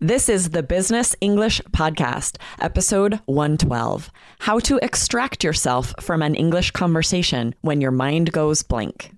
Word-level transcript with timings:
This 0.00 0.28
is 0.28 0.50
the 0.50 0.62
Business 0.62 1.16
English 1.20 1.60
Podcast, 1.72 2.36
episode 2.60 3.18
112 3.26 4.12
How 4.38 4.60
to 4.60 4.78
Extract 4.80 5.42
Yourself 5.42 5.92
from 6.00 6.22
an 6.22 6.36
English 6.36 6.70
Conversation 6.70 7.52
When 7.62 7.80
Your 7.80 7.90
Mind 7.90 8.30
Goes 8.30 8.62
Blank. 8.62 9.17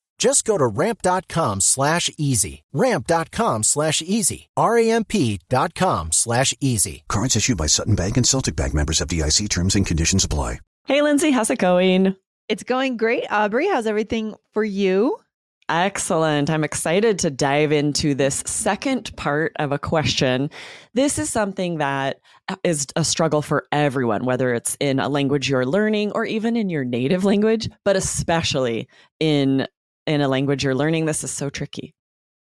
Just 0.21 0.45
go 0.45 0.55
to 0.55 0.67
ramp.com 0.67 1.61
slash 1.61 2.11
easy. 2.15 2.61
Ramp.com 2.73 3.63
slash 3.63 4.03
easy. 4.03 4.49
R-A-M-P 4.55 5.39
dot 5.49 5.73
com 5.73 6.11
slash 6.11 6.53
easy. 6.61 7.03
Cards 7.09 7.35
issued 7.35 7.57
by 7.57 7.65
Sutton 7.65 7.95
Bank 7.95 8.17
and 8.17 8.27
Celtic 8.27 8.55
Bank 8.55 8.75
members 8.75 9.01
of 9.01 9.07
FDIC 9.07 9.49
terms 9.49 9.73
and 9.73 9.83
conditions 9.83 10.23
apply. 10.23 10.59
Hey, 10.85 11.01
Lindsay, 11.01 11.31
how's 11.31 11.49
it 11.49 11.57
going? 11.57 12.15
It's 12.47 12.61
going 12.61 12.97
great. 12.97 13.25
Aubrey, 13.31 13.67
how's 13.67 13.87
everything 13.87 14.35
for 14.53 14.63
you? 14.63 15.17
Excellent. 15.69 16.51
I'm 16.51 16.63
excited 16.63 17.17
to 17.19 17.31
dive 17.31 17.71
into 17.71 18.13
this 18.13 18.43
second 18.45 19.15
part 19.17 19.53
of 19.57 19.71
a 19.71 19.79
question. 19.79 20.51
This 20.93 21.17
is 21.17 21.31
something 21.31 21.79
that 21.79 22.19
is 22.63 22.85
a 22.95 23.03
struggle 23.03 23.41
for 23.41 23.65
everyone, 23.71 24.25
whether 24.25 24.53
it's 24.53 24.77
in 24.79 24.99
a 24.99 25.09
language 25.09 25.49
you're 25.49 25.65
learning 25.65 26.11
or 26.11 26.25
even 26.25 26.55
in 26.55 26.69
your 26.69 26.83
native 26.83 27.25
language, 27.25 27.69
but 27.83 27.95
especially 27.95 28.87
in 29.19 29.65
in 30.07 30.21
a 30.21 30.27
language 30.27 30.63
you're 30.63 30.75
learning. 30.75 31.05
This 31.05 31.23
is 31.23 31.31
so 31.31 31.49
tricky. 31.49 31.93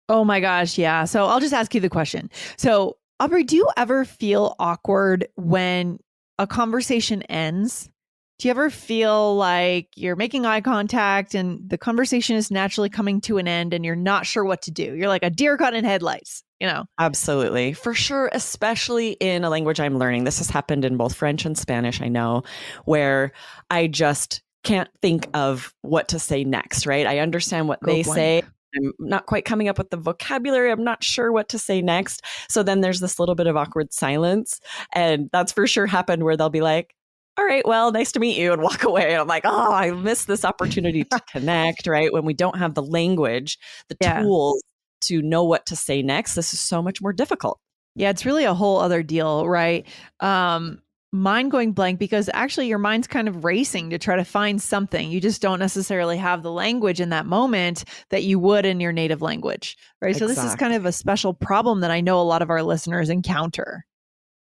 Oh 0.08 0.24
my 0.24 0.40
gosh, 0.40 0.78
yeah. 0.78 1.04
So 1.04 1.26
I'll 1.26 1.40
just 1.40 1.52
ask 1.52 1.74
you 1.74 1.80
the 1.80 1.90
question. 1.90 2.30
So, 2.56 2.96
Aubrey, 3.20 3.44
do 3.44 3.56
you 3.56 3.68
ever 3.76 4.04
feel 4.04 4.54
awkward 4.58 5.28
when 5.36 5.98
a 6.38 6.46
conversation 6.46 7.22
ends? 7.22 7.90
Do 8.38 8.46
you 8.46 8.50
ever 8.52 8.70
feel 8.70 9.34
like 9.34 9.88
you're 9.96 10.14
making 10.14 10.46
eye 10.46 10.60
contact 10.60 11.34
and 11.34 11.68
the 11.68 11.76
conversation 11.76 12.36
is 12.36 12.52
naturally 12.52 12.88
coming 12.88 13.20
to 13.22 13.38
an 13.38 13.48
end 13.48 13.74
and 13.74 13.84
you're 13.84 13.96
not 13.96 14.26
sure 14.26 14.44
what 14.44 14.62
to 14.62 14.70
do? 14.70 14.94
You're 14.94 15.08
like 15.08 15.24
a 15.24 15.30
deer 15.30 15.56
caught 15.58 15.74
in 15.74 15.84
headlights, 15.84 16.44
you 16.60 16.68
know? 16.68 16.84
Absolutely. 17.00 17.72
For 17.72 17.94
sure, 17.94 18.30
especially 18.32 19.16
in 19.18 19.42
a 19.42 19.50
language 19.50 19.80
I'm 19.80 19.98
learning. 19.98 20.22
This 20.22 20.38
has 20.38 20.48
happened 20.48 20.84
in 20.84 20.96
both 20.96 21.16
French 21.16 21.44
and 21.44 21.58
Spanish, 21.58 22.00
I 22.00 22.06
know, 22.06 22.44
where 22.84 23.32
I 23.70 23.88
just 23.88 24.42
can't 24.68 24.90
think 25.02 25.28
of 25.34 25.74
what 25.82 26.08
to 26.08 26.18
say 26.18 26.44
next, 26.44 26.86
right? 26.86 27.06
I 27.06 27.18
understand 27.20 27.68
what 27.68 27.80
Go 27.82 27.92
they 27.92 28.02
blank. 28.02 28.16
say. 28.16 28.42
I'm 28.76 28.92
not 28.98 29.24
quite 29.26 29.46
coming 29.46 29.68
up 29.68 29.78
with 29.78 29.88
the 29.90 29.96
vocabulary. 29.96 30.70
I'm 30.70 30.84
not 30.84 31.02
sure 31.02 31.32
what 31.32 31.48
to 31.50 31.58
say 31.58 31.80
next. 31.80 32.22
So 32.50 32.62
then 32.62 32.82
there's 32.82 33.00
this 33.00 33.18
little 33.18 33.34
bit 33.34 33.46
of 33.46 33.56
awkward 33.56 33.92
silence. 33.94 34.60
And 34.92 35.30
that's 35.32 35.52
for 35.52 35.66
sure 35.66 35.86
happened 35.86 36.22
where 36.22 36.36
they'll 36.36 36.50
be 36.50 36.60
like, 36.60 36.94
all 37.38 37.46
right, 37.46 37.66
well, 37.66 37.92
nice 37.92 38.12
to 38.12 38.20
meet 38.20 38.36
you, 38.36 38.52
and 38.52 38.60
walk 38.62 38.82
away. 38.90 39.12
And 39.12 39.20
I'm 39.22 39.26
like, 39.28 39.44
oh, 39.46 39.72
I 39.72 39.90
missed 39.92 40.26
this 40.26 40.44
opportunity 40.44 41.04
to 41.04 41.20
connect, 41.32 41.86
right? 41.86 42.12
When 42.12 42.24
we 42.26 42.34
don't 42.34 42.58
have 42.58 42.74
the 42.74 42.82
language, 42.82 43.58
the 43.88 43.96
Yeah. 44.00 44.20
tools 44.22 44.62
to 45.02 45.22
know 45.22 45.44
what 45.44 45.64
to 45.66 45.76
say 45.76 46.02
next, 46.02 46.34
this 46.34 46.52
is 46.52 46.60
so 46.60 46.82
much 46.82 47.00
more 47.00 47.12
difficult. 47.12 47.58
Yeah, 47.94 48.10
it's 48.10 48.26
really 48.26 48.44
a 48.44 48.54
whole 48.54 48.78
other 48.80 49.02
deal, 49.02 49.46
right? 49.48 49.86
Um, 50.20 50.82
mind 51.12 51.50
going 51.50 51.72
blank 51.72 51.98
because 51.98 52.28
actually 52.34 52.68
your 52.68 52.78
mind's 52.78 53.06
kind 53.06 53.28
of 53.28 53.44
racing 53.44 53.90
to 53.90 53.98
try 53.98 54.16
to 54.16 54.24
find 54.24 54.60
something. 54.60 55.10
You 55.10 55.20
just 55.20 55.40
don't 55.40 55.58
necessarily 55.58 56.18
have 56.18 56.42
the 56.42 56.52
language 56.52 57.00
in 57.00 57.08
that 57.10 57.26
moment 57.26 57.84
that 58.10 58.24
you 58.24 58.38
would 58.38 58.66
in 58.66 58.80
your 58.80 58.92
native 58.92 59.22
language, 59.22 59.76
right? 60.02 60.14
So 60.14 60.26
this 60.26 60.42
is 60.42 60.54
kind 60.54 60.74
of 60.74 60.84
a 60.84 60.92
special 60.92 61.32
problem 61.32 61.80
that 61.80 61.90
I 61.90 62.00
know 62.00 62.20
a 62.20 62.22
lot 62.22 62.42
of 62.42 62.50
our 62.50 62.62
listeners 62.62 63.08
encounter. 63.08 63.86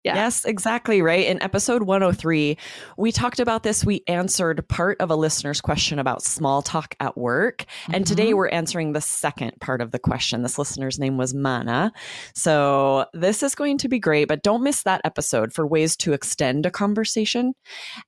Yeah. 0.04 0.16
Yes, 0.16 0.44
exactly. 0.44 1.00
Right. 1.00 1.26
In 1.26 1.40
episode 1.42 1.84
103, 1.84 2.58
we 2.96 3.12
talked 3.12 3.38
about 3.38 3.62
this. 3.62 3.84
We 3.84 4.02
answered 4.08 4.66
part 4.68 5.00
of 5.00 5.10
a 5.10 5.16
listener's 5.16 5.60
question 5.60 6.00
about 6.00 6.22
small 6.24 6.60
talk 6.60 6.96
at 6.98 7.16
work. 7.16 7.64
And 7.92 8.04
today 8.04 8.32
Mhm. 8.32 8.36
we're 8.36 8.48
answering 8.48 8.92
the 8.94 9.00
second 9.00 9.52
part 9.60 9.80
of 9.80 9.92
the 9.92 10.00
question. 10.00 10.42
This 10.42 10.58
listener's 10.58 10.98
name 10.98 11.18
was 11.18 11.34
Mana. 11.34 11.92
So 12.34 13.06
this 13.14 13.44
is 13.44 13.54
going 13.54 13.78
to 13.78 13.88
be 13.88 14.00
great, 14.00 14.26
but 14.26 14.42
don't 14.42 14.64
miss 14.64 14.82
that 14.82 15.00
episode 15.04 15.52
for 15.52 15.66
ways 15.68 15.96
to 15.98 16.12
extend 16.12 16.66
a 16.66 16.70
conversation. 16.72 17.52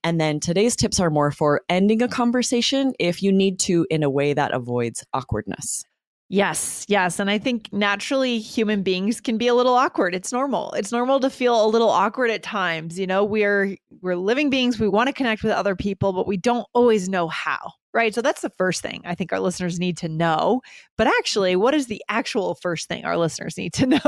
And 0.03 0.21
then 0.21 0.41
today's 0.41 0.75
tips 0.75 0.99
are 0.99 1.11
more 1.11 1.31
for 1.31 1.61
ending 1.69 2.03
a 2.03 2.09
conversation 2.09 2.93
if 2.99 3.23
you 3.23 3.31
need 3.31 3.61
to 3.61 3.87
in 3.89 4.03
a 4.03 4.11
way 4.11 4.33
that 4.35 4.53
avoids 4.53 5.05
awkwardness. 5.15 5.85
Yes, 6.31 6.85
yes. 6.89 7.21
And 7.21 7.31
I 7.31 7.39
think 7.39 7.69
naturally 7.73 8.39
human 8.39 8.83
beings 8.83 9.21
can 9.21 9.37
be 9.37 9.47
a 9.47 9.55
little 9.55 9.75
awkward. 9.75 10.15
It's 10.15 10.33
normal. 10.33 10.73
It's 10.73 10.91
normal 10.91 11.21
to 11.21 11.31
feel 11.31 11.65
a 11.65 11.69
little 11.69 11.91
awkward 11.91 12.31
at 12.31 12.43
times. 12.43 12.99
You 12.99 13.07
know, 13.07 13.25
we're 13.25 13.77
we're 14.01 14.17
living 14.17 14.51
beings. 14.51 14.81
We 14.81 14.89
want 14.89 15.09
to 15.09 15.13
connect 15.13 15.43
with 15.45 15.53
other 15.53 15.77
people, 15.77 16.13
but 16.13 16.27
we 16.27 16.37
don't 16.39 16.67
always 16.73 17.09
know 17.09 17.29
how. 17.29 17.73
Right. 17.95 18.13
So 18.13 18.23
that's 18.23 18.41
the 18.41 18.51
first 18.51 18.83
thing 18.83 19.03
I 19.05 19.15
think 19.15 19.33
our 19.33 19.39
listeners 19.39 19.79
need 19.79 19.97
to 19.99 20.09
know. 20.09 20.63
But 20.99 21.07
actually, 21.07 21.55
what 21.55 21.75
is 21.75 21.87
the 21.87 22.03
actual 22.09 22.57
first 22.57 22.89
thing 22.89 23.05
our 23.05 23.17
listeners 23.17 23.57
need 23.57 23.73
to 23.75 23.87
know? 23.95 24.01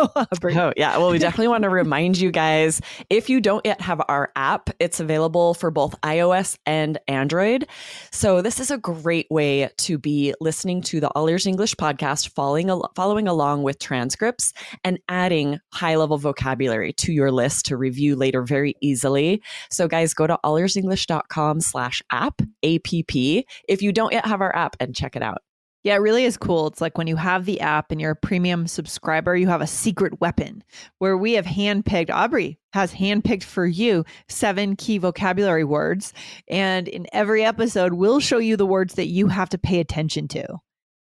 Oh, 0.58 0.72
yeah. 0.76 0.96
Well, 0.98 1.10
we 1.10 1.18
definitely 1.18 1.48
want 1.48 1.62
to 1.62 1.68
remind 1.70 2.18
you 2.18 2.32
guys 2.32 2.80
if 3.10 3.30
you 3.30 3.40
don't 3.40 3.64
yet 3.64 3.80
have 3.80 4.02
our 4.08 4.32
app, 4.34 4.70
it's 4.80 4.98
available 4.98 5.54
for 5.54 5.70
both 5.70 6.00
iOS 6.00 6.58
and 6.66 6.98
Android. 7.06 7.68
So, 8.10 8.42
this 8.42 8.58
is 8.58 8.72
a 8.72 8.78
great 8.78 9.28
way 9.30 9.70
to 9.78 9.98
be 9.98 10.34
listening 10.40 10.82
to 10.82 10.98
the 10.98 11.08
All 11.10 11.28
Ears 11.28 11.46
English 11.46 11.76
podcast, 11.76 12.30
following, 12.30 12.70
al- 12.70 12.90
following 12.96 13.28
along 13.28 13.62
with 13.62 13.78
transcripts 13.78 14.52
and 14.82 14.98
adding 15.08 15.60
high 15.72 15.94
level 15.94 16.18
vocabulary 16.18 16.92
to 16.94 17.12
your 17.12 17.30
list 17.30 17.66
to 17.66 17.76
review 17.76 18.16
later 18.16 18.42
very 18.42 18.74
easily. 18.80 19.42
So, 19.70 19.86
guys, 19.86 20.12
go 20.12 20.26
to 20.26 20.38
allearsenglish.com 20.44 21.60
slash 21.60 22.02
app, 22.10 22.40
APP, 22.64 23.44
if 23.76 23.82
you 23.82 23.92
don't 23.92 24.12
yet 24.12 24.26
have 24.26 24.40
our 24.40 24.54
app 24.56 24.76
and 24.80 24.94
check 24.94 25.16
it 25.16 25.22
out. 25.22 25.38
Yeah, 25.84 25.94
it 25.94 25.98
really 25.98 26.24
is 26.24 26.36
cool. 26.36 26.66
It's 26.66 26.80
like 26.80 26.98
when 26.98 27.06
you 27.06 27.14
have 27.14 27.44
the 27.44 27.60
app 27.60 27.92
and 27.92 28.00
you're 28.00 28.10
a 28.12 28.16
premium 28.16 28.66
subscriber, 28.66 29.36
you 29.36 29.46
have 29.46 29.60
a 29.60 29.68
secret 29.68 30.20
weapon 30.20 30.64
where 30.98 31.16
we 31.16 31.34
have 31.34 31.44
handpicked, 31.44 32.10
Aubrey 32.10 32.58
has 32.72 32.92
handpicked 32.92 33.44
for 33.44 33.64
you 33.64 34.04
seven 34.28 34.74
key 34.74 34.98
vocabulary 34.98 35.62
words. 35.62 36.12
And 36.48 36.88
in 36.88 37.06
every 37.12 37.44
episode, 37.44 37.92
we'll 37.92 38.18
show 38.18 38.38
you 38.38 38.56
the 38.56 38.66
words 38.66 38.94
that 38.94 39.06
you 39.06 39.28
have 39.28 39.48
to 39.50 39.58
pay 39.58 39.78
attention 39.78 40.26
to, 40.28 40.56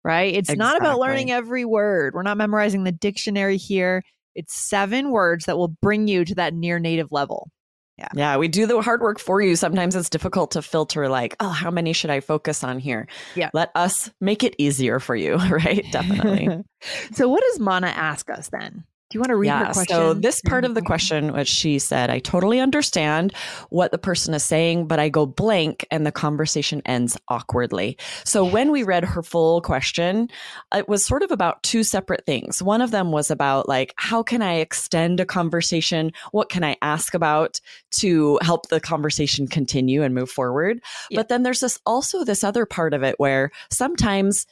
right? 0.03 0.33
It's 0.33 0.53
not 0.53 0.75
about 0.75 0.99
learning 0.99 1.31
every 1.31 1.63
word. 1.63 2.13
We're 2.13 2.23
not 2.23 2.35
memorizing 2.35 2.83
the 2.83 2.91
dictionary 2.91 3.55
here. 3.55 4.03
It's 4.35 4.53
seven 4.53 5.11
words 5.11 5.45
that 5.45 5.57
will 5.57 5.69
bring 5.69 6.09
you 6.09 6.25
to 6.25 6.35
that 6.35 6.53
near 6.53 6.77
native 6.77 7.07
level. 7.09 7.49
Yeah, 7.97 8.07
Yeah. 8.15 8.37
we 8.37 8.47
do 8.47 8.65
the 8.65 8.81
hard 8.81 9.01
work 9.01 9.19
for 9.19 9.39
you. 9.41 9.55
Sometimes 9.55 9.95
it's 9.95 10.09
difficult 10.09 10.51
to 10.51 10.61
filter, 10.61 11.07
like, 11.09 11.35
oh, 11.39 11.49
how 11.49 11.69
many 11.69 11.93
should 11.93 12.09
I 12.09 12.21
focus 12.21 12.63
on 12.63 12.79
here? 12.79 13.07
Yeah. 13.35 13.49
Let 13.53 13.69
us 13.75 14.09
make 14.19 14.43
it 14.43 14.55
easier 14.57 14.99
for 14.99 15.15
you, 15.15 15.35
right? 15.49 15.85
Definitely. 15.91 16.63
so, 17.13 17.29
what 17.29 17.43
does 17.51 17.59
Mana 17.59 17.87
ask 17.87 18.29
us 18.31 18.49
then? 18.49 18.83
Do 19.13 19.17
you 19.17 19.21
want 19.21 19.29
to 19.29 19.35
read 19.35 19.47
yeah, 19.49 19.67
her 19.67 19.73
question? 19.73 19.95
So 19.95 20.13
this 20.15 20.41
part 20.41 20.65
of 20.65 20.73
the 20.73 20.81
question, 20.81 21.33
which 21.33 21.47
she 21.47 21.77
said, 21.77 22.09
I 22.09 22.17
totally 22.17 22.59
understand 22.59 23.31
what 23.69 23.91
the 23.91 23.99
person 23.99 24.33
is 24.33 24.43
saying, 24.43 24.87
but 24.87 24.97
I 24.97 25.09
go 25.09 25.27
blank 25.27 25.85
and 25.91 26.03
the 26.03 26.11
conversation 26.11 26.81
ends 26.83 27.15
awkwardly. 27.27 27.95
So 28.23 28.43
when 28.43 28.71
we 28.71 28.81
read 28.81 29.05
her 29.05 29.21
full 29.21 29.61
question, 29.61 30.29
it 30.73 30.89
was 30.89 31.05
sort 31.05 31.21
of 31.21 31.29
about 31.29 31.61
two 31.61 31.83
separate 31.83 32.25
things. 32.25 32.63
One 32.63 32.81
of 32.81 32.89
them 32.89 33.11
was 33.11 33.29
about 33.29 33.69
like, 33.69 33.93
how 33.97 34.23
can 34.23 34.41
I 34.41 34.55
extend 34.55 35.19
a 35.19 35.25
conversation? 35.25 36.11
What 36.31 36.49
can 36.49 36.63
I 36.63 36.75
ask 36.81 37.13
about 37.13 37.61
to 37.97 38.39
help 38.41 38.69
the 38.69 38.79
conversation 38.79 39.47
continue 39.47 40.01
and 40.01 40.15
move 40.15 40.31
forward? 40.31 40.81
Yeah. 41.11 41.19
But 41.19 41.29
then 41.29 41.43
there's 41.43 41.59
this 41.59 41.79
also 41.85 42.23
this 42.23 42.43
other 42.43 42.65
part 42.65 42.95
of 42.95 43.03
it 43.03 43.19
where 43.19 43.51
sometimes 43.69 44.47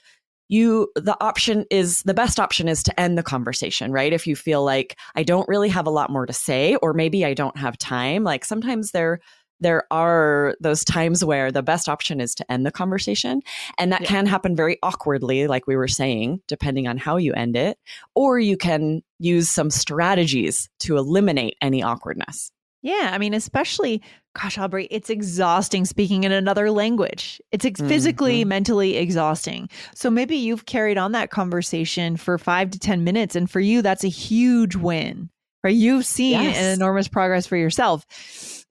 you 0.52 0.88
the 0.96 1.18
option 1.24 1.66
is 1.72 2.04
the 2.04 2.14
best 2.14 2.40
option 2.40 2.68
is 2.68 2.84
to 2.84 3.00
end 3.00 3.18
the 3.18 3.24
conversation 3.24 3.92
right? 3.92 4.14
If 4.14 4.28
you 4.28 4.36
feel 4.36 4.64
like 4.64 4.98
i 5.16 5.24
don't 5.24 5.48
really 5.48 5.70
have 5.70 5.88
a 5.88 5.92
lot 6.00 6.10
more 6.12 6.26
to 6.28 6.34
say 6.34 6.76
or 6.84 6.94
maybe 6.94 7.26
i 7.26 7.34
don't 7.34 7.58
have 7.58 7.78
time. 7.78 8.24
Like 8.24 8.46
sometimes 8.46 8.92
there 8.92 9.20
there 9.64 9.84
are 9.92 10.56
those 10.60 10.84
times 10.84 11.24
where 11.24 11.52
the 11.52 11.62
best 11.62 11.88
option 11.88 12.20
is 12.20 12.34
to 12.36 12.52
end 12.52 12.66
the 12.66 12.72
conversation 12.72 13.42
and 13.78 13.92
that 13.92 14.02
Yeah. 14.02 14.08
can 14.08 14.26
happen 14.26 14.56
very 14.56 14.78
awkwardly 14.82 15.46
like 15.48 15.68
we 15.68 15.76
were 15.76 15.88
saying 15.88 16.42
depending 16.48 16.88
on 16.88 16.98
how 16.98 17.18
you 17.18 17.32
end 17.34 17.56
it 17.56 17.78
or 18.16 18.40
you 18.40 18.58
can 18.58 19.04
use 19.20 19.50
some 19.50 19.70
strategies 19.70 20.68
to 20.80 20.98
eliminate 20.98 21.56
any 21.62 21.84
awkwardness. 21.84 22.52
Yeah, 22.84 23.12
I 23.14 23.20
mean, 23.20 23.36
especially, 23.36 24.02
gosh, 24.40 24.58
Aubrey, 24.58 24.88
it's 24.92 25.10
exhausting 25.10 25.84
speaking 25.86 26.24
in 26.24 26.32
another 26.32 26.72
language. 26.72 27.42
It's 27.52 27.66
ex- 27.66 27.82
physically, 27.82 28.44
Mhm. 28.44 28.48
mentally 28.48 28.96
exhausting. 28.98 29.70
So 29.94 30.10
maybe 30.10 30.36
you've 30.38 30.66
carried 30.66 30.98
on 30.98 31.12
that 31.12 31.30
conversation 31.32 32.16
for 32.18 32.38
five 32.38 32.72
to 32.72 32.80
10 32.80 33.04
minutes. 33.04 33.36
And 33.36 33.50
for 33.50 33.60
you, 33.60 33.82
that's 33.82 34.04
a 34.06 34.10
huge 34.10 34.76
win, 34.76 35.30
right? 35.64 35.76
You've 35.76 36.06
seen 36.06 36.42
Yes. 36.42 36.58
an 36.58 36.74
enormous 36.74 37.08
progress 37.10 37.46
for 37.46 37.58
yourself. 37.58 38.06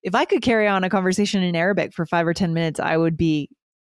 If 0.02 0.14
I 0.14 0.24
could 0.24 0.40
carry 0.40 0.66
on 0.66 0.82
a 0.82 0.88
conversation 0.88 1.42
in 1.42 1.54
Arabic 1.54 1.92
for 1.92 2.06
five 2.06 2.26
or 2.26 2.32
10 2.32 2.54
minutes, 2.54 2.80
I 2.80 2.96
would 2.96 3.16
be. 3.18 3.48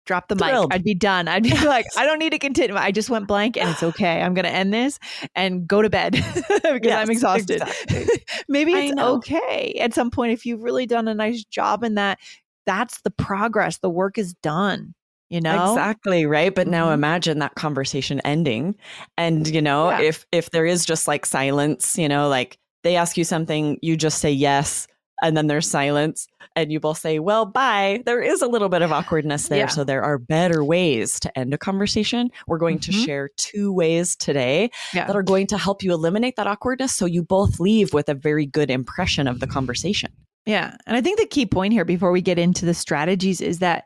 Drop 0.05 0.27
the 0.27 0.35
Thrilled. 0.35 0.69
mic. 0.71 0.75
I'd 0.75 0.83
be 0.83 0.95
done. 0.95 1.27
I'd 1.27 1.43
be 1.43 1.57
like, 1.65 1.85
I 1.97 2.05
don't 2.05 2.19
need 2.19 2.31
to 2.31 2.39
continue. 2.39 2.75
I 2.75 2.91
just 2.91 3.09
went 3.09 3.27
blank 3.27 3.57
and 3.57 3.69
it's 3.69 3.83
okay. 3.83 4.21
I'm 4.21 4.33
going 4.33 4.45
to 4.45 4.51
end 4.51 4.73
this 4.73 4.99
and 5.35 5.67
go 5.67 5.81
to 5.81 5.89
bed 5.89 6.13
because 6.13 6.79
Yes, 6.83 6.97
I'm 7.03 7.09
exhausted. 7.11 7.61
exactly. 7.61 8.07
maybe 8.49 8.73
it's 8.73 8.99
okay 9.01 9.73
at 9.79 9.93
some 9.93 10.09
point 10.11 10.31
if 10.33 10.45
you've 10.45 10.63
really 10.63 10.85
done 10.85 11.07
a 11.07 11.13
nice 11.13 11.43
job 11.43 11.83
in 11.83 11.95
that 11.95 12.17
that's 12.65 13.01
the 13.01 13.11
progress 13.11 13.77
the 13.79 13.89
work 13.89 14.17
is 14.17 14.33
done 14.35 14.93
you 15.29 15.39
know 15.41 15.71
Exactly, 15.71 16.25
right? 16.25 16.53
But 16.53 16.67
now 16.67 16.89
Mhm. 16.89 16.93
imagine 16.95 17.39
that 17.39 17.55
conversation 17.55 18.19
ending 18.21 18.75
and 19.17 19.47
you 19.47 19.61
know, 19.61 19.89
Yeah. 19.89 20.01
if 20.01 20.25
if 20.31 20.49
there 20.51 20.65
is 20.65 20.85
just 20.85 21.07
like 21.07 21.25
silence, 21.25 21.97
you 21.97 22.09
know, 22.09 22.27
like 22.27 22.57
they 22.83 22.95
ask 22.97 23.15
you 23.17 23.23
something, 23.23 23.77
you 23.81 23.95
just 23.95 24.19
say 24.19 24.31
yes 24.31 24.87
and 25.21 25.35
then 25.37 25.47
there's 25.47 25.69
silence 25.69 26.27
and 26.55 26.71
you 26.71 26.79
both 26.79 26.97
say, 26.97 27.19
"Well, 27.19 27.45
bye." 27.45 28.01
There 28.05 28.21
is 28.21 28.41
a 28.41 28.47
little 28.47 28.69
bit 28.69 28.81
of 28.81 28.91
awkwardness 28.91 29.47
there, 29.47 29.59
Yeah. 29.59 29.67
so 29.67 29.83
there 29.83 30.03
are 30.03 30.17
better 30.17 30.63
ways 30.63 31.19
to 31.21 31.37
end 31.37 31.53
a 31.53 31.57
conversation. 31.57 32.29
We're 32.47 32.57
going 32.57 32.79
to 32.79 32.91
Mhm. 32.91 33.05
share 33.05 33.29
two 33.37 33.71
ways 33.73 34.15
today 34.15 34.69
Yeah. 34.93 35.07
that 35.07 35.15
are 35.15 35.23
going 35.23 35.47
to 35.47 35.57
help 35.57 35.83
you 35.83 35.93
eliminate 35.93 36.35
that 36.37 36.47
awkwardness 36.47 36.93
so 36.93 37.05
you 37.05 37.23
both 37.23 37.59
leave 37.59 37.93
with 37.93 38.09
a 38.09 38.13
very 38.13 38.45
good 38.45 38.69
impression 38.71 39.27
of 39.27 39.39
the 39.39 39.47
conversation. 39.47 40.11
yeah 40.47 40.75
and 40.87 40.97
i 40.97 41.01
think 41.01 41.19
the 41.19 41.25
key 41.27 41.45
point 41.45 41.71
here 41.71 41.85
before 41.85 42.11
we 42.11 42.19
get 42.19 42.39
into 42.39 42.65
the 42.65 42.73
strategies 42.73 43.41
is 43.41 43.59
that 43.59 43.83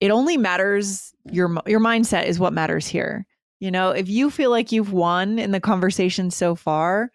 it 0.00 0.10
only 0.10 0.36
matters 0.36 1.14
your 1.32 1.50
your 1.66 1.80
mindset 1.80 2.26
is 2.26 2.38
what 2.38 2.52
matters 2.52 2.86
here 2.86 3.24
you 3.58 3.70
know 3.70 3.88
if 3.88 4.06
you 4.06 4.30
feel 4.30 4.50
like 4.50 4.70
you've 4.70 4.92
won 4.92 5.38
in 5.38 5.50
the 5.50 5.60
conversation 5.60 6.30
so 6.30 6.54
far 6.54 7.08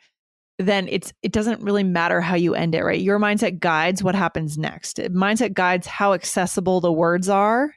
then 0.59 0.87
it's 0.91 1.13
it 1.23 1.31
doesn't 1.31 1.61
really 1.63 1.83
matter 1.83 2.19
how 2.21 2.35
you 2.35 2.53
end 2.53 2.75
it 2.75 2.83
right 2.83 2.99
your 3.01 3.17
mindset 3.17 3.59
guides 3.59 4.03
what 4.03 4.13
happens 4.13 4.57
next 4.57 4.97
mindset 4.97 5.53
guides 5.53 5.87
how 5.87 6.13
accessible 6.13 6.81
the 6.81 6.91
words 6.91 7.29
are 7.29 7.73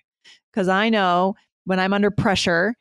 because 0.52 0.69
i 0.69 0.88
know 0.88 1.34
when 1.64 1.79
i'm 1.81 1.93
under 1.94 2.11
pressure 2.11 2.75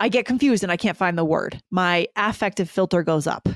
i 0.00 0.08
get 0.08 0.26
confused 0.26 0.62
and 0.62 0.70
i 0.70 0.76
can't 0.76 0.98
find 0.98 1.16
the 1.18 1.24
word 1.24 1.58
my 1.70 2.06
affective 2.16 2.68
filter 2.70 3.02
goes 3.02 3.26
up 3.26 3.48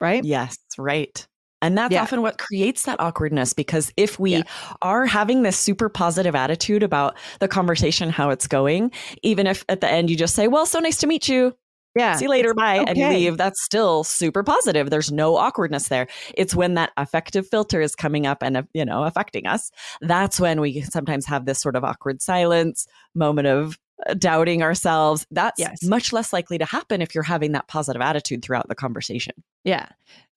right 0.00 0.24
Yes, 0.24 0.56
right. 0.78 1.26
And 1.62 1.76
that's 1.76 1.92
Yeah. 1.92 2.02
often 2.02 2.20
what 2.20 2.36
creates 2.38 2.82
that 2.82 3.00
awkwardness 3.00 3.54
because 3.54 3.90
if 3.96 4.18
we 4.20 4.32
Yeah. 4.32 4.42
are 4.82 5.06
having 5.06 5.42
this 5.42 5.58
super 5.58 5.88
positive 5.88 6.34
attitude 6.34 6.82
about 6.82 7.16
the 7.40 7.48
conversation, 7.48 8.10
how 8.10 8.28
it's 8.28 8.46
going, 8.46 8.92
even 9.22 9.46
if 9.46 9.64
at 9.70 9.80
the 9.80 9.90
end 9.90 10.10
you 10.10 10.16
just 10.16 10.34
say, 10.34 10.48
Well, 10.48 10.66
so 10.66 10.78
nice 10.80 10.98
to 10.98 11.06
meet 11.06 11.28
you. 11.28 11.56
Yeah 11.96 12.14
See 12.16 12.24
you 12.26 12.30
later. 12.30 12.54
Bye. 12.54 12.84
And 12.86 12.96
you 12.96 13.08
leave. 13.08 13.36
That's 13.38 13.62
still 13.64 14.04
super 14.04 14.42
positive. 14.42 14.90
There's 14.90 15.10
no 15.10 15.36
awkwardness 15.36 15.88
there. 15.88 16.06
It's 16.34 16.54
when 16.54 16.74
that 16.74 16.92
affective 16.96 17.48
filter 17.48 17.80
is 17.80 17.94
coming 17.96 18.26
up 18.26 18.42
and, 18.42 18.56
uh, 18.58 18.62
you 18.74 18.84
know, 18.84 19.04
affecting 19.04 19.46
us. 19.46 19.70
That's 20.00 20.38
when 20.38 20.60
we 20.60 20.82
sometimes 20.82 21.26
have 21.26 21.46
this 21.46 21.60
sort 21.60 21.74
of 21.76 21.84
awkward 21.84 22.22
silence, 22.22 22.86
moment 23.14 23.48
of 23.48 23.78
uh, 24.06 24.14
doubting 24.14 24.62
ourselves. 24.62 25.26
That's 25.30 25.58
Yes. 25.58 25.82
much 25.82 26.12
less 26.12 26.32
likely 26.32 26.58
to 26.58 26.64
happen 26.66 27.00
if 27.00 27.14
you're 27.14 27.24
having 27.24 27.52
that 27.52 27.66
positive 27.68 28.02
attitude 28.02 28.42
throughout 28.42 28.68
the 28.68 28.74
conversation. 28.74 29.34
Yeah. 29.64 29.86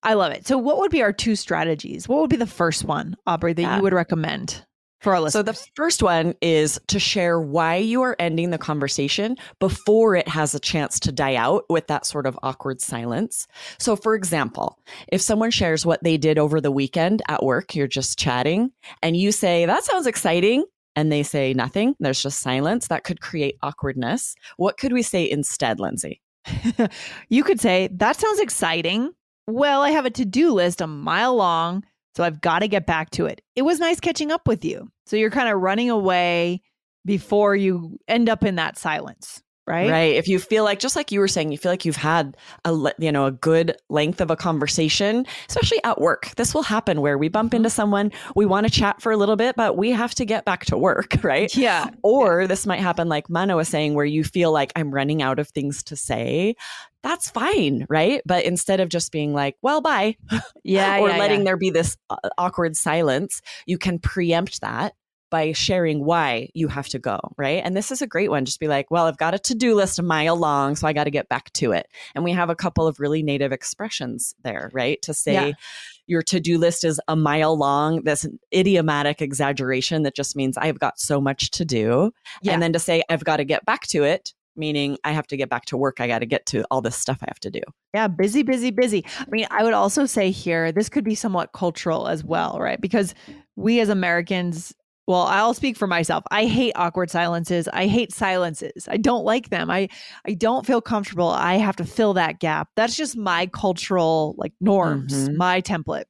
I 0.01 0.13
love 0.13 0.31
it. 0.31 0.47
So 0.47 0.57
what 0.57 0.77
would 0.77 0.91
be 0.91 1.01
our 1.01 1.11
two 1.11 1.35
strategies? 1.35 2.07
What 2.07 2.21
would 2.21 2.29
be 2.29 2.38
the 2.38 2.47
first 2.47 2.85
one, 2.85 3.17
Aubrey, 3.27 3.51
that 3.53 3.61
Yeah. 3.61 3.75
you 3.75 3.81
would 3.83 3.94
recommend 3.94 4.65
for 5.00 5.16
our 5.16 5.30
So 5.30 5.42
the 5.42 5.54
first 5.75 6.04
one 6.04 6.36
is 6.42 6.80
to 6.88 7.00
share 7.00 7.40
why 7.40 7.75
you 7.75 8.01
are 8.01 8.16
ending 8.19 8.50
the 8.50 8.57
conversation 8.57 9.38
before 9.60 10.16
it 10.16 10.28
has 10.28 10.54
a 10.54 10.60
chance 10.60 11.00
to 11.01 11.12
die 11.12 11.36
out 11.36 11.66
with 11.69 11.88
that 11.88 12.06
sort 12.06 12.25
of 12.25 12.38
awkward 12.44 12.81
silence. 12.81 13.48
So 13.78 13.96
for 13.96 14.16
example, 14.16 14.78
if 15.07 15.22
someone 15.22 15.51
shares 15.51 15.86
what 15.86 16.04
they 16.04 16.18
did 16.18 16.38
over 16.38 16.62
the 16.62 16.72
weekend 16.72 17.22
at 17.28 17.44
work, 17.44 17.75
you're 17.75 17.88
just 17.88 18.19
chatting 18.19 18.72
and 19.01 19.16
you 19.16 19.31
say, 19.31 19.66
"That 19.66 19.84
sounds 19.84 20.07
exciting." 20.07 20.66
And 20.96 21.12
they 21.12 21.24
say 21.24 21.54
nothing. 21.54 21.95
There's 22.00 22.22
just 22.22 22.42
silence. 22.42 22.88
That 22.88 23.04
could 23.04 23.22
create 23.22 23.56
awkwardness. 23.62 24.36
What 24.57 24.78
could 24.78 24.92
we 24.92 25.02
say 25.02 25.30
instead, 25.30 25.80
Lindsay? 25.80 26.22
you 27.30 27.44
could 27.44 27.60
say, 27.60 27.90
that 27.94 28.19
sounds 28.19 28.40
exciting. 28.40 29.12
Well, 29.48 29.81
I 29.81 29.92
have 29.92 30.06
a 30.06 30.10
to 30.12 30.25
do 30.25 30.52
list 30.52 30.81
a 30.81 30.88
mile 30.88 31.36
long, 31.36 31.84
so 32.15 32.23
I've 32.23 32.41
got 32.41 32.59
to 32.59 32.67
get 32.67 32.85
back 32.85 33.09
to 33.11 33.25
it. 33.25 33.41
It 33.56 33.61
was 33.61 33.79
nice 33.79 34.00
catching 34.00 34.31
up 34.31 34.47
with 34.47 34.65
you. 34.65 34.89
So 35.06 35.15
you're 35.15 35.29
kind 35.29 35.50
of 35.50 35.61
running 35.61 35.89
away 35.89 36.61
before 37.06 37.56
you 37.56 37.97
end 38.07 38.29
up 38.29 38.44
in 38.44 38.56
that 38.56 38.77
silence, 38.77 39.41
right? 39.69 39.89
Right. 39.89 40.16
If 40.16 40.27
you 40.27 40.39
feel 40.39 40.63
like, 40.63 40.80
just 40.80 40.95
like 40.95 41.12
you 41.12 41.19
were 41.19 41.27
saying, 41.27 41.51
you 41.51 41.57
feel 41.57 41.71
like 41.71 41.86
you've 41.86 41.95
had 41.95 42.36
a 42.66 42.94
you 42.98 43.12
know 43.12 43.25
a 43.25 43.31
good 43.31 43.77
length 43.89 44.19
of 44.19 44.31
a 44.31 44.36
conversation, 44.36 45.25
especially 45.48 45.81
at 45.83 46.01
work. 46.01 46.33
This 46.36 46.54
will 46.54 46.63
happen 46.63 47.01
where 47.01 47.18
we 47.18 47.30
bump 47.30 47.54
into 47.54 47.69
someone, 47.69 48.12
we 48.36 48.45
want 48.45 48.66
to 48.68 48.74
chat 48.74 49.01
for 49.01 49.12
a 49.12 49.18
little 49.18 49.36
bit, 49.36 49.56
but 49.56 49.77
we 49.77 49.92
have 49.92 50.16
to 50.16 50.25
get 50.25 50.44
back 50.44 50.66
to 50.66 50.77
work, 50.77 51.18
right? 51.24 51.56
Yeah. 51.56 51.89
Or 52.01 52.48
this 52.48 52.66
might 52.66 52.80
happen, 52.80 53.07
like 53.07 53.30
Mana 53.30 53.56
was 53.56 53.68
saying, 53.68 53.94
where 53.94 54.06
you 54.06 54.24
feel 54.24 54.51
like 54.51 54.74
I'm 54.75 54.92
running 54.92 55.21
out 55.21 55.39
of 55.39 55.48
things 55.50 55.83
to 55.83 55.95
say. 55.95 56.56
That's 57.01 57.30
fine, 57.30 57.86
right? 57.89 58.21
But 58.25 58.44
instead 58.44 58.81
of 58.81 58.89
just 58.89 59.13
being 59.13 59.33
like, 59.33 59.56
"Well, 59.62 59.80
bye," 59.80 60.18
Yeah. 60.66 60.97
or 60.99 61.09
yeah, 61.09 61.18
letting 61.18 61.40
yeah. 61.40 61.44
there 61.45 61.57
be 61.57 61.69
this 61.69 61.95
uh, 62.09 62.18
awkward 62.38 62.76
silence, 62.76 63.42
you 63.66 63.78
can 63.78 63.99
preempt 63.99 64.59
that 64.59 64.95
by 65.30 65.52
sharing 65.52 66.04
why 66.06 66.50
you 66.54 66.68
have 66.68 66.88
to 66.90 67.00
go, 67.00 67.19
right? 67.38 67.62
And 67.64 67.76
this 67.76 67.92
is 67.92 68.02
a 68.02 68.07
great 68.07 68.30
one. 68.30 68.45
Just 68.45 68.59
be 68.59 68.68
like, 68.68 68.90
well, 68.90 69.06
I've 69.06 69.18
got 69.18 69.33
a 69.33 69.40
to 69.40 69.56
do 69.56 69.76
list 69.76 70.00
a 70.00 70.04
mile 70.04 70.36
long, 70.36 70.76
so 70.76 70.88
I 70.88 70.94
got 70.94 71.06
to 71.06 71.12
get 71.12 71.30
back 71.30 71.52
to 71.54 71.71
it. 71.71 71.88
And 72.16 72.24
we 72.24 72.31
have 72.31 72.50
a 72.50 72.56
couple 72.56 72.88
of 72.88 73.00
really 73.00 73.24
native 73.24 73.52
expressions 73.52 74.33
there, 74.44 74.69
right? 74.74 75.02
To 75.04 75.14
say, 75.14 75.33
Yeah. 75.33 75.52
your 76.07 76.21
to 76.24 76.40
do 76.40 76.57
list 76.57 76.83
is 76.83 77.00
a 77.07 77.16
mile 77.16 77.57
long, 77.57 78.04
this 78.04 78.26
idiomatic 78.54 79.21
exaggeration 79.21 80.04
that 80.04 80.16
just 80.16 80.36
means 80.36 80.57
I've 80.57 80.80
got 80.80 81.00
so 81.00 81.21
much 81.21 81.52
to 81.52 81.66
do. 81.66 82.12
Yeah. 82.42 82.54
And 82.54 82.62
then 82.62 82.74
to 82.74 82.80
say, 82.80 83.04
I've 83.09 83.24
got 83.24 83.38
to 83.38 83.45
get 83.45 83.66
back 83.66 83.88
to 83.88 84.04
it, 84.04 84.33
meaning 84.56 84.98
I 85.04 85.12
have 85.12 85.28
to 85.28 85.38
get 85.38 85.50
back 85.50 85.66
to 85.66 85.78
work. 85.78 86.02
I 86.02 86.07
got 86.07 86.19
to 86.19 86.26
get 86.26 86.45
to 86.48 86.66
all 86.69 86.81
this 86.81 86.95
stuff 86.95 87.19
I 87.21 87.26
have 87.30 87.40
to 87.42 87.52
do. 87.52 87.62
Yeah, 87.94 88.07
busy, 88.07 88.44
busy, 88.44 88.71
busy. 88.71 89.06
I 89.19 89.26
mean, 89.30 89.48
I 89.52 89.64
would 89.64 89.74
also 89.74 90.06
say 90.06 90.31
here, 90.31 90.71
this 90.71 90.90
could 90.90 91.04
be 91.04 91.16
somewhat 91.16 91.54
cultural 91.54 92.07
as 92.07 92.24
well, 92.24 92.57
right? 92.59 92.80
Because 92.80 93.16
we 93.56 93.80
as 93.80 93.90
Americans, 93.90 94.74
well, 95.09 95.23
I'll 95.23 95.56
speak 95.56 95.75
for 95.75 95.87
myself. 95.87 96.23
I 96.30 96.45
hate 96.45 96.73
awkward 96.75 97.09
silences. 97.09 97.68
I 97.68 97.87
hate 97.87 98.13
silences. 98.13 98.87
I 98.87 98.97
don't 98.97 99.25
like 99.25 99.49
them. 99.49 99.71
I 99.71 99.89
I 100.28 100.35
don't 100.35 100.68
feel 100.68 100.81
comfortable. 100.81 101.30
I 101.30 101.56
have 101.56 101.75
to 101.78 101.83
fill 101.83 102.13
that 102.13 102.39
gap. 102.39 102.69
That's 102.75 102.95
just 102.95 103.18
my 103.18 103.47
cultural 103.47 104.35
like 104.37 104.54
norms, 104.61 105.28
Mhm. 105.28 105.35
my 105.35 105.61
template. 105.61 106.04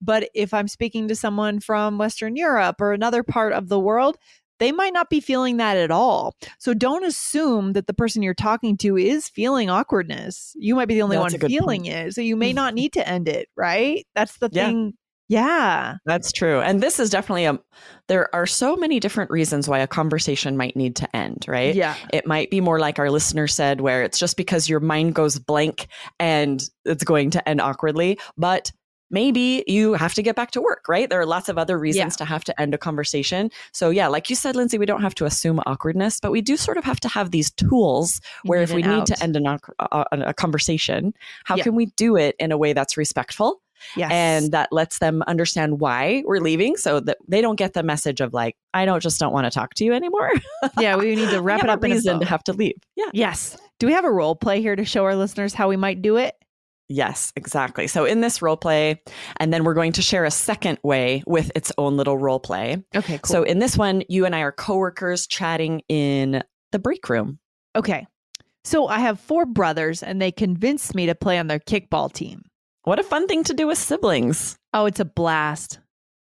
But 0.00 0.28
if 0.34 0.54
I'm 0.54 0.68
speaking 0.68 1.08
to 1.08 1.16
someone 1.16 1.58
from 1.58 1.98
Western 1.98 2.36
Europe 2.36 2.80
or 2.80 2.92
another 2.92 3.24
part 3.24 3.52
of 3.52 3.68
the 3.68 3.80
world, 3.80 4.16
they 4.60 4.70
might 4.70 4.92
not 4.92 5.10
be 5.10 5.18
feeling 5.20 5.56
that 5.56 5.76
at 5.76 5.90
all. 5.90 6.36
So 6.60 6.74
don't 6.74 7.04
assume 7.04 7.72
that 7.72 7.88
the 7.88 7.92
person 7.92 8.22
you're 8.22 8.34
talking 8.34 8.76
to 8.78 8.96
is 8.96 9.28
feeling 9.28 9.68
awkwardness. 9.68 10.52
You 10.54 10.76
might 10.76 10.86
be 10.86 10.94
the 10.94 11.02
only 11.02 11.16
That's 11.16 11.34
one 11.34 11.50
feeling 11.50 11.82
point. 11.86 11.92
it. 11.92 12.14
So 12.14 12.20
you 12.20 12.36
may 12.36 12.52
not 12.52 12.72
need 12.80 12.92
to 12.92 13.06
end 13.08 13.28
it, 13.28 13.48
right? 13.56 14.06
That's 14.14 14.38
the 14.38 14.48
Yeah. 14.52 14.66
thing 14.68 14.92
Yeah. 15.28 15.96
That's 16.04 16.32
true. 16.32 16.60
And 16.60 16.82
this 16.82 17.00
is 17.00 17.08
definitely 17.10 17.46
a 17.46 17.58
there 18.08 18.34
are 18.34 18.46
so 18.46 18.76
many 18.76 19.00
different 19.00 19.30
reasons 19.30 19.68
why 19.68 19.78
a 19.78 19.86
conversation 19.86 20.56
might 20.56 20.76
need 20.76 20.96
to 20.96 21.16
end, 21.16 21.44
right? 21.48 21.74
Yeah. 21.74 21.94
It 22.12 22.26
might 22.26 22.50
be 22.50 22.60
more 22.60 22.78
like 22.78 22.98
our 22.98 23.10
listener 23.10 23.46
said 23.46 23.80
where 23.80 24.02
it's 24.02 24.18
just 24.18 24.36
because 24.36 24.68
your 24.68 24.80
mind 24.80 25.14
goes 25.14 25.38
blank 25.38 25.86
and 26.20 26.62
it's 26.84 27.04
going 27.04 27.30
to 27.30 27.48
end 27.48 27.62
awkwardly, 27.62 28.18
but 28.36 28.70
maybe 29.10 29.64
you 29.66 29.94
have 29.94 30.12
to 30.14 30.22
get 30.22 30.34
back 30.36 30.50
to 30.50 30.60
work, 30.60 30.86
right? 30.88 31.08
There 31.08 31.20
are 31.20 31.26
lots 31.26 31.48
of 31.48 31.56
other 31.56 31.78
reasons 31.78 32.16
to 32.16 32.24
have 32.24 32.44
to 32.44 32.60
end 32.60 32.74
a 32.74 32.78
conversation. 32.78 33.50
So 33.72 33.88
yeah, 33.90 34.08
like 34.08 34.28
you 34.28 34.36
said 34.36 34.56
Lindsay, 34.56 34.76
we 34.76 34.86
don't 34.86 35.02
have 35.02 35.14
to 35.16 35.24
assume 35.24 35.60
awkwardness, 35.64 36.20
but 36.20 36.32
we 36.32 36.42
do 36.42 36.56
sort 36.56 36.76
of 36.76 36.84
have 36.84 37.00
to 37.00 37.08
have 37.08 37.30
these 37.30 37.50
tools 37.52 38.20
where 38.44 38.60
if 38.60 38.72
we 38.72 38.82
need 38.82 38.88
out. 38.90 39.06
to 39.06 39.22
end 39.22 39.36
an, 39.36 39.46
a, 39.46 39.58
a 40.10 40.34
conversation, 40.34 41.14
how 41.44 41.56
Yeah. 41.56 41.62
can 41.64 41.74
we 41.74 41.86
do 41.86 42.16
it 42.16 42.34
in 42.38 42.52
a 42.52 42.58
way 42.58 42.72
that's 42.74 42.96
respectful? 42.96 43.62
Yes. 43.96 44.10
and 44.12 44.52
that 44.52 44.72
lets 44.72 44.98
them 44.98 45.22
understand 45.26 45.80
why 45.80 46.22
we're 46.26 46.40
leaving 46.40 46.76
so 46.76 47.00
that 47.00 47.18
they 47.28 47.40
don't 47.40 47.56
get 47.56 47.74
the 47.74 47.82
message 47.82 48.20
of 48.20 48.32
like 48.32 48.56
i 48.72 48.84
don't 48.84 49.00
just 49.02 49.20
don't 49.20 49.32
want 49.32 49.44
to 49.44 49.50
talk 49.50 49.74
to 49.74 49.84
you 49.84 49.92
anymore 49.92 50.30
yeah, 50.80 50.96
we 50.96 51.14
need 51.14 51.30
to 51.30 51.40
wrap 51.42 51.62
it 51.62 51.70
up 51.70 51.82
a 51.82 51.86
in 51.86 51.92
a 51.92 52.00
to 52.00 52.24
have 52.24 52.44
to 52.44 52.52
leave 52.52 52.76
yeah 52.96 53.10
Yes. 53.12 53.56
Do 53.80 53.86
we 53.86 53.92
have 53.92 54.04
a 54.04 54.12
role 54.12 54.36
play 54.36 54.60
here 54.60 54.76
to 54.76 54.84
show 54.84 55.04
our 55.04 55.16
listeners 55.16 55.52
how 55.54 55.68
we 55.68 55.76
might 55.76 56.00
do 56.02 56.16
it? 56.16 56.34
yes 56.88 57.32
exactly 57.34 57.86
so 57.86 58.04
in 58.04 58.20
this 58.20 58.42
role 58.42 58.58
play 58.58 59.00
and 59.38 59.52
then 59.54 59.64
we're 59.64 59.72
going 59.74 59.92
to 59.92 60.02
share 60.02 60.26
a 60.26 60.30
second 60.30 60.78
way 60.82 61.22
with 61.26 61.50
its 61.54 61.72
own 61.78 61.96
little 61.96 62.18
role 62.18 62.38
play 62.38 62.76
Okay, 62.94 63.18
so 63.24 63.42
in 63.42 63.58
this 63.58 63.78
one 63.78 64.02
you 64.10 64.26
and 64.26 64.36
i 64.36 64.40
are 64.40 64.52
coworkers 64.52 65.26
chatting 65.26 65.80
in 65.88 66.42
the 66.72 66.78
break 66.78 67.08
room 67.08 67.38
okay. 67.74 68.06
So 68.66 68.86
I 68.88 68.98
have 69.00 69.20
four 69.20 69.44
brothers 69.44 70.02
and 70.02 70.22
they 70.22 70.32
convinced 70.32 70.94
me 70.94 71.04
to 71.06 71.14
play 71.14 71.38
on 71.38 71.48
their 71.48 71.58
kickball 71.58 72.10
team. 72.10 72.44
What 72.84 72.98
a 72.98 73.02
fun 73.04 73.26
thing 73.26 73.44
to 73.44 73.54
do 73.54 73.66
with 73.66 73.78
siblings 73.78 74.56
Oh, 74.72 74.86
it's 74.86 75.00
a 75.00 75.04
blast. 75.04 75.78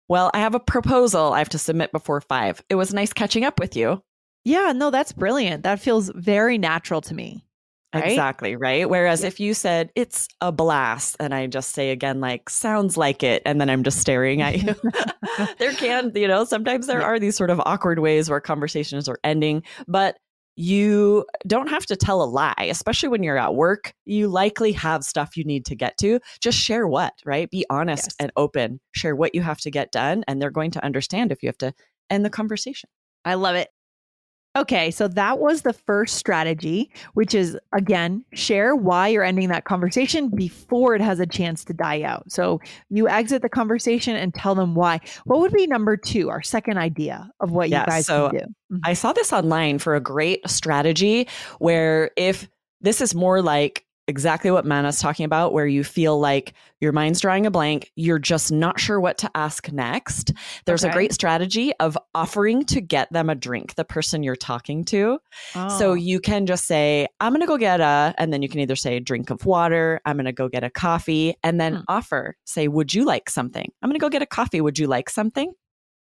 well 0.09 0.31
i 0.33 0.39
have 0.39 0.55
a 0.55 0.59
proposal 0.59 1.33
i 1.33 1.39
have 1.39 1.49
to 1.49 1.57
submit 1.59 1.91
before 1.91 2.21
five 2.21 2.61
it 2.69 2.75
was 2.75 2.93
nice 2.93 3.13
catching 3.13 3.43
up 3.43 3.59
with 3.59 3.75
you 3.75 4.01
Yeah, 4.43 4.73
no, 4.75 4.89
that's 4.89 5.13
brilliant. 5.13 5.61
That 5.63 5.79
feels 5.79 6.09
very 6.15 6.57
natural 6.57 6.99
to 7.01 7.13
me. 7.13 7.45
Right? 7.93 8.05
Exactly, 8.07 8.55
right? 8.55 8.89
Whereas 8.89 9.21
Yeah. 9.21 9.27
if 9.27 9.39
you 9.39 9.53
said 9.53 9.91
it's 9.95 10.27
a 10.39 10.51
blast 10.51 11.17
and 11.19 11.31
I 11.33 11.45
just 11.45 11.71
say 11.75 11.91
again 11.91 12.21
like 12.21 12.49
sounds 12.49 12.97
like 12.97 13.21
it 13.21 13.43
and 13.45 13.61
then 13.61 13.69
I'm 13.69 13.83
just 13.83 13.99
staring 13.99 14.41
at 14.41 14.63
you. 14.63 14.73
there 15.59 15.73
can, 15.73 16.11
you 16.15 16.27
know, 16.27 16.43
sometimes 16.45 16.87
there 16.87 16.99
Yeah. 17.05 17.05
are 17.05 17.19
these 17.19 17.35
sort 17.35 17.51
of 17.51 17.61
awkward 17.65 17.99
ways 17.99 18.29
where 18.31 18.39
conversations 18.41 19.07
are 19.07 19.19
ending, 19.23 19.61
but 19.87 20.17
you 20.55 21.25
don't 21.47 21.69
have 21.69 21.85
to 21.87 21.95
tell 21.95 22.21
a 22.21 22.25
lie, 22.25 22.53
especially 22.59 23.09
when 23.09 23.23
you're 23.23 23.37
at 23.37 23.55
work. 23.55 23.93
You 24.05 24.27
likely 24.27 24.71
have 24.73 25.03
stuff 25.03 25.37
you 25.37 25.43
need 25.43 25.65
to 25.65 25.75
get 25.75 25.97
to. 25.99 26.19
Just 26.39 26.57
share 26.57 26.87
what, 26.87 27.13
right? 27.25 27.49
Be 27.49 27.65
honest 27.69 28.07
Yes. 28.07 28.15
and 28.19 28.31
open. 28.35 28.79
Share 28.93 29.15
what 29.15 29.33
you 29.33 29.41
have 29.41 29.59
to 29.61 29.71
get 29.71 29.91
done 29.91 30.23
and 30.27 30.41
they're 30.41 30.51
going 30.51 30.71
to 30.71 30.83
understand 30.83 31.31
if 31.31 31.41
you 31.41 31.47
have 31.47 31.57
to 31.59 31.73
end 32.09 32.25
the 32.25 32.29
conversation. 32.29 32.89
I 33.23 33.35
love 33.35 33.55
it. 33.55 33.69
Okay, 34.57 34.91
so 34.91 35.07
that 35.07 35.39
was 35.39 35.61
the 35.61 35.71
first 35.71 36.15
strategy, 36.15 36.91
which 37.13 37.33
is 37.33 37.57
again, 37.71 38.25
share 38.33 38.75
why 38.75 39.07
you're 39.07 39.23
ending 39.23 39.47
that 39.47 39.63
conversation 39.63 40.27
before 40.27 40.93
it 40.93 40.99
has 41.01 41.21
a 41.21 41.25
chance 41.25 41.63
to 41.65 41.73
die 41.73 42.01
out. 42.01 42.29
So 42.29 42.59
you 42.89 43.07
exit 43.07 43.43
the 43.43 43.49
conversation 43.49 44.17
and 44.17 44.33
tell 44.33 44.53
them 44.53 44.75
why. 44.75 44.99
What 45.23 45.39
would 45.39 45.53
be 45.53 45.67
number 45.67 45.95
two, 45.95 46.29
our 46.29 46.41
second 46.41 46.77
idea 46.77 47.31
of 47.39 47.51
what 47.51 47.69
Yeah, 47.69 47.81
you 47.81 47.85
guys 47.85 48.05
so 48.07 48.29
can 48.29 48.39
do? 48.39 48.75
Mhm. 48.75 48.79
I 48.83 48.93
saw 48.93 49.13
this 49.13 49.31
online 49.31 49.79
for 49.79 49.95
a 49.95 50.01
great 50.01 50.41
strategy 50.49 51.29
where 51.59 52.11
if 52.17 52.49
this 52.81 52.99
is 52.99 53.15
more 53.15 53.41
like 53.41 53.85
exactly 54.07 54.51
what 54.51 54.65
Mana's 54.65 54.99
talking 54.99 55.25
about, 55.25 55.53
where 55.53 55.67
you 55.67 55.83
feel 55.83 56.19
like 56.19 56.53
your 56.81 56.91
mind's 56.91 57.21
drawing 57.21 57.45
a 57.45 57.51
blank, 57.51 57.91
you're 57.95 58.19
just 58.19 58.51
not 58.51 58.79
sure 58.79 58.99
what 58.99 59.17
to 59.19 59.31
ask 59.35 59.71
next. 59.71 60.33
There's 60.65 60.83
a 60.83 60.89
great 60.89 61.13
strategy 61.13 61.71
of 61.79 61.97
offering 62.15 62.65
to 62.65 62.81
get 62.81 63.11
them 63.13 63.29
a 63.29 63.35
drink, 63.35 63.75
the 63.75 63.85
person 63.85 64.23
you're 64.23 64.35
talking 64.35 64.83
to. 64.85 65.19
So 65.69 65.91
Oh. 65.91 65.93
you 65.93 66.19
can 66.19 66.45
just 66.45 66.65
say, 66.65 67.07
I'm 67.19 67.31
going 67.31 67.41
to 67.41 67.47
go 67.47 67.57
get 67.57 67.79
a, 67.79 68.13
and 68.17 68.33
then 68.33 68.41
you 68.41 68.49
can 68.49 68.59
either 68.59 68.75
say 68.75 68.97
a 68.97 68.99
drink 68.99 69.29
of 69.29 69.45
water, 69.45 70.01
I'm 70.05 70.17
going 70.17 70.25
to 70.25 70.31
go 70.33 70.49
get 70.49 70.63
a 70.63 70.69
coffee, 70.69 71.35
and 71.43 71.59
then 71.61 71.75
Hmm. 71.75 71.81
offer, 71.87 72.35
say, 72.45 72.67
Would 72.67 72.93
you 72.93 73.05
like 73.05 73.29
something? 73.29 73.71
I'm 73.81 73.89
going 73.89 73.99
to 73.99 74.03
go 74.03 74.09
get 74.09 74.21
a 74.21 74.25
coffee. 74.25 74.61
Would 74.61 74.79
you 74.79 74.87
like 74.87 75.09
something? 75.09 75.53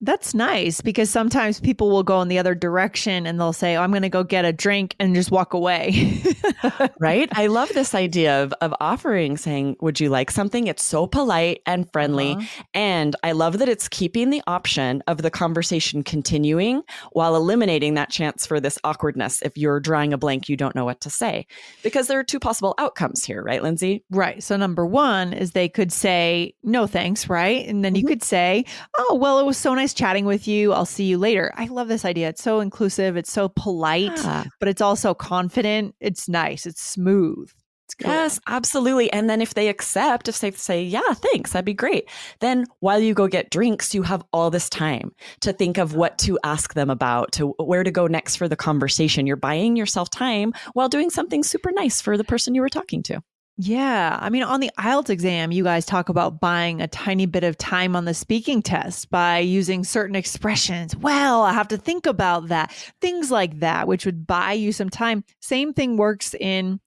That's 0.03 0.33
nice 0.35 0.81
because 0.81 1.11
sometimes 1.11 1.61
people 1.61 1.91
will 1.91 2.03
go 2.03 2.23
in 2.23 2.29
the 2.29 2.39
other 2.39 2.55
direction 2.55 3.27
and 3.27 3.39
they'll 3.39 3.53
say, 3.53 3.77
oh, 3.77 3.83
I'm 3.83 3.91
going 3.91 4.03
to 4.03 4.09
go 4.09 4.25
get 4.25 4.47
a 4.47 4.53
drink 4.53 4.97
and 4.99 5.15
just 5.15 5.31
walk 5.31 5.53
away. 5.53 6.23
right? 6.99 7.29
I 7.33 7.49
love 7.49 7.69
this 7.71 7.95
idea 7.95 8.43
of, 8.43 8.55
of 8.63 8.75
offering, 8.81 9.37
saying, 9.37 9.77
Would 9.81 10.01
you 10.01 10.09
like 10.09 10.31
something? 10.31 10.67
It's 10.69 10.83
so 10.83 11.07
polite 11.07 11.61
and 11.67 11.91
friendly. 11.93 12.33
Uh-huh. 12.33 12.63
And 12.73 13.17
I 13.23 13.33
love 13.33 13.59
that 13.59 13.69
it's 13.69 13.89
keeping 13.89 14.31
the 14.31 14.43
option 14.47 15.03
of 15.07 15.23
the 15.23 15.31
conversation 15.31 16.03
continuing 16.03 16.83
while 17.13 17.37
eliminating 17.37 17.95
that 17.95 18.11
chance 18.11 18.47
for 18.47 18.59
this 18.59 18.79
awkwardness 18.85 19.43
if 19.43 19.57
you're 19.59 19.81
drawing 19.81 20.13
a 20.13 20.19
blank, 20.19 20.49
you 20.49 20.57
don't 20.57 20.75
know 20.75 20.85
what 20.85 21.01
to 21.03 21.11
say. 21.11 21.47
Because 21.83 22.07
there 22.07 22.19
are 22.19 22.25
two 22.25 22.41
possible 22.41 22.75
outcomes 22.79 23.25
here, 23.25 23.43
right, 23.43 23.63
Lindsay? 23.63 24.05
Right. 24.11 24.43
So, 24.43 24.57
number 24.57 24.87
one 24.87 25.33
is 25.35 25.53
they 25.53 25.69
could 25.69 25.93
say, 25.93 26.55
no 26.63 26.87
thanks, 26.87 27.29
right? 27.29 27.67
And 27.69 27.85
then 27.85 27.95
you 27.95 28.05
Mhm. 28.05 28.09
could 28.09 28.23
say, 28.23 28.65
oh, 28.99 29.15
well, 29.15 29.39
it 29.39 29.45
was 29.45 29.59
so 29.59 29.75
nice 29.75 29.90
chatting 29.95 30.25
with 30.25 30.47
you. 30.49 30.73
I'll 30.73 30.87
see 30.87 31.05
you 31.05 31.19
later. 31.19 31.53
I 31.57 31.67
love 31.67 31.89
this 31.89 32.05
idea. 32.05 32.29
It's 32.29 32.43
so 32.43 32.61
inclusive, 32.61 33.17
it's 33.17 33.33
so 33.33 33.49
polite, 33.49 34.11
Ah, 34.19 34.45
but 34.59 34.69
it's 34.69 34.81
also 34.81 35.15
confident. 35.15 35.95
It's 36.01 36.29
nice, 36.29 36.67
it's 36.67 36.83
smooth. 36.83 37.51
It's 37.87 37.95
cool. 37.97 38.13
Yes, 38.13 38.39
absolutely. 38.47 39.13
And 39.13 39.29
then 39.29 39.41
if 39.41 39.55
they 39.55 39.67
accept, 39.67 40.29
if 40.29 40.39
they 40.39 40.53
say, 40.53 40.81
yeah, 40.85 41.13
thanks, 41.13 41.53
that'd 41.53 41.65
be 41.65 41.75
great. 41.75 42.09
Then 42.39 42.67
while 42.79 43.01
you 43.01 43.15
go 43.15 43.27
get 43.27 43.51
drinks, 43.51 43.95
you 43.95 44.03
have 44.05 44.23
all 44.33 44.49
this 44.49 44.69
time 44.69 45.11
to 45.41 45.53
think 45.53 45.77
of 45.77 45.97
what 45.97 46.17
to 46.19 46.39
ask 46.45 46.75
them 46.75 46.89
about, 46.89 47.33
to 47.33 47.49
where 47.59 47.83
to 47.83 47.91
go 47.91 48.07
next 48.07 48.37
for 48.37 48.47
the 48.47 48.55
conversation. 48.55 49.27
You're 49.27 49.35
buying 49.35 49.75
yourself 49.75 50.09
time 50.09 50.53
while 50.73 50.89
doing 50.89 51.11
something 51.11 51.43
super 51.43 51.73
nice 51.73 52.01
for 52.01 52.17
the 52.17 52.23
person 52.23 52.55
you 52.55 52.61
were 52.61 52.69
talking 52.69 53.03
to. 53.05 53.21
Yeah. 53.63 54.19
I 54.19 54.31
mean, 54.31 54.43
on 54.43 54.61
the 54.61 54.71
IELTS 54.79 55.11
exam, 55.11 55.53
you 55.53 55.63
guys 55.63 55.85
talk 55.85 56.09
about 56.09 56.41
buying 56.41 56.81
a 56.81 56.89
tiny 56.89 57.27
bit 57.27 57.45
of 57.45 57.59
time 57.59 57.95
on 57.95 58.07
the 58.07 58.15
speaking 58.15 58.63
test 58.63 59.11
by 59.11 59.39
using 59.39 59.85
certain 59.85 60.17
expressions. 60.17 60.97
Well, 60.97 61.43
I 61.43 61.53
have 61.53 61.69
to 61.69 61.77
think 61.77 62.07
about 62.07 62.49
that. 62.49 62.73
Things 63.03 63.31
like 63.31 63.61
that, 63.61 63.87
which 63.87 64.07
would 64.07 64.27
buy 64.27 64.55
you 64.55 64.73
some 64.73 64.89
time. 64.89 65.25
Same 65.43 65.75
thing 65.75 65.99
works 65.99 66.35
in 66.41 66.81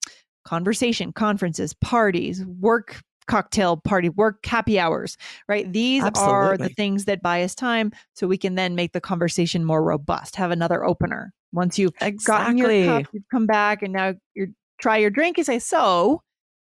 conversation, 0.45 1.13
conferences, 1.13 1.75
parties, 1.75 2.43
work 2.43 3.01
cocktail 3.27 3.77
party, 3.77 4.09
work 4.09 4.43
happy 4.43 4.79
hours, 4.79 5.15
right? 5.47 5.71
These 5.71 6.03
are 6.15 6.57
the 6.57 6.69
things 6.69 7.05
that 7.05 7.21
buy 7.21 7.43
us 7.43 7.53
time 7.53 7.91
so 8.15 8.25
we 8.25 8.37
can 8.37 8.55
then 8.55 8.73
make 8.73 8.93
the 8.93 8.99
conversation 8.99 9.63
more 9.63 9.83
robust, 9.83 10.35
have 10.37 10.49
another 10.49 10.83
opener. 10.83 11.33
Once 11.51 11.77
you've 11.77 11.93
gotten 12.25 12.57
your 12.57 12.85
cup, 12.85 13.05
you've 13.13 13.29
come 13.29 13.45
back 13.45 13.83
and 13.83 13.93
now 13.93 14.15
you 14.33 14.53
try 14.81 14.97
your 14.97 15.11
drink 15.11 15.37
and 15.37 15.45
say, 15.45 15.59
so 15.59 16.23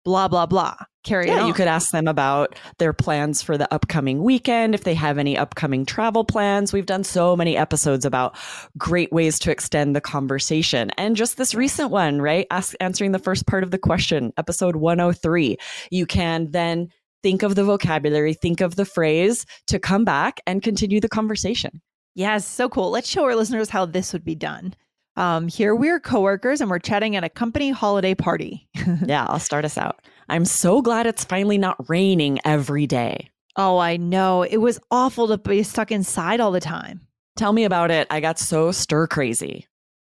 blah, 0.04 0.28
blah, 0.28 0.46
blah. 0.46 0.74
Carry 1.04 1.26
Yeah, 1.26 1.42
on. 1.42 1.48
you 1.48 1.52
could 1.54 1.66
ask 1.66 1.90
them 1.90 2.06
about 2.06 2.54
their 2.78 2.92
plans 2.92 3.42
for 3.42 3.58
the 3.58 3.72
upcoming 3.74 4.22
weekend, 4.22 4.74
if 4.74 4.84
they 4.84 4.94
have 4.94 5.18
any 5.18 5.36
upcoming 5.36 5.84
travel 5.84 6.24
plans. 6.24 6.72
We've 6.72 6.86
done 6.86 7.02
so 7.02 7.36
many 7.36 7.56
episodes 7.56 8.04
about 8.04 8.36
great 8.78 9.12
ways 9.12 9.38
to 9.40 9.50
extend 9.50 9.96
the 9.96 10.00
conversation. 10.00 10.90
And 10.96 11.16
just 11.16 11.38
this 11.38 11.54
recent 11.54 11.90
one, 11.90 12.22
right? 12.22 12.46
Ask, 12.50 12.74
answering 12.78 13.10
the 13.12 13.18
first 13.18 13.46
part 13.46 13.64
of 13.64 13.72
the 13.72 13.78
question, 13.78 14.32
episode 14.36 14.76
103. 14.76 15.56
You 15.90 16.06
can 16.06 16.50
then 16.52 16.88
think 17.24 17.42
of 17.42 17.56
the 17.56 17.64
vocabulary, 17.64 18.34
think 18.34 18.60
of 18.60 18.76
the 18.76 18.84
phrase 18.84 19.44
to 19.68 19.78
come 19.80 20.04
back 20.04 20.40
and 20.46 20.62
continue 20.62 21.00
the 21.00 21.08
conversation. 21.08 21.80
Yes, 22.14 22.46
so 22.46 22.68
cool. 22.68 22.90
Let's 22.90 23.08
show 23.08 23.24
our 23.24 23.34
listeners 23.34 23.70
how 23.70 23.86
this 23.86 24.12
would 24.12 24.24
be 24.24 24.34
done. 24.34 24.74
Um, 25.16 25.48
here 25.48 25.74
we're 25.74 26.00
coworkers 26.00 26.60
and 26.60 26.70
we're 26.70 26.78
chatting 26.78 27.16
at 27.16 27.24
a 27.24 27.28
company 27.28 27.70
holiday 27.70 28.14
party. 28.14 28.66
yeah, 29.04 29.26
I'll 29.28 29.38
start 29.38 29.64
us 29.64 29.76
out. 29.76 30.00
I'm 30.28 30.44
so 30.44 30.80
glad 30.80 31.06
it's 31.06 31.24
finally 31.24 31.58
not 31.58 31.88
raining 31.88 32.38
every 32.44 32.86
day. 32.86 33.28
oh, 33.56 33.76
I 33.76 33.98
know. 33.98 34.42
It 34.42 34.56
was 34.58 34.80
awful 34.90 35.28
to 35.28 35.36
be 35.36 35.62
stuck 35.62 35.92
inside 35.92 36.40
all 36.40 36.50
the 36.52 36.60
time. 36.60 37.00
Tell 37.36 37.52
me 37.52 37.64
about 37.64 37.90
it. 37.90 38.06
I 38.10 38.20
got 38.20 38.38
so 38.38 38.72
stir 38.72 39.06
crazy. 39.06 39.66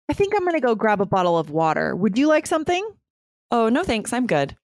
I 0.08 0.12
think 0.14 0.34
I'm 0.34 0.42
going 0.42 0.54
to 0.54 0.60
go 0.60 0.74
grab 0.74 1.00
a 1.00 1.06
bottle 1.06 1.38
of 1.38 1.50
water. 1.50 1.94
Would 1.94 2.18
you 2.18 2.26
like 2.26 2.46
something? 2.48 2.84
Oh, 3.52 3.68
no 3.68 3.84
thanks. 3.84 4.12
I'm 4.12 4.26
good. 4.26 4.56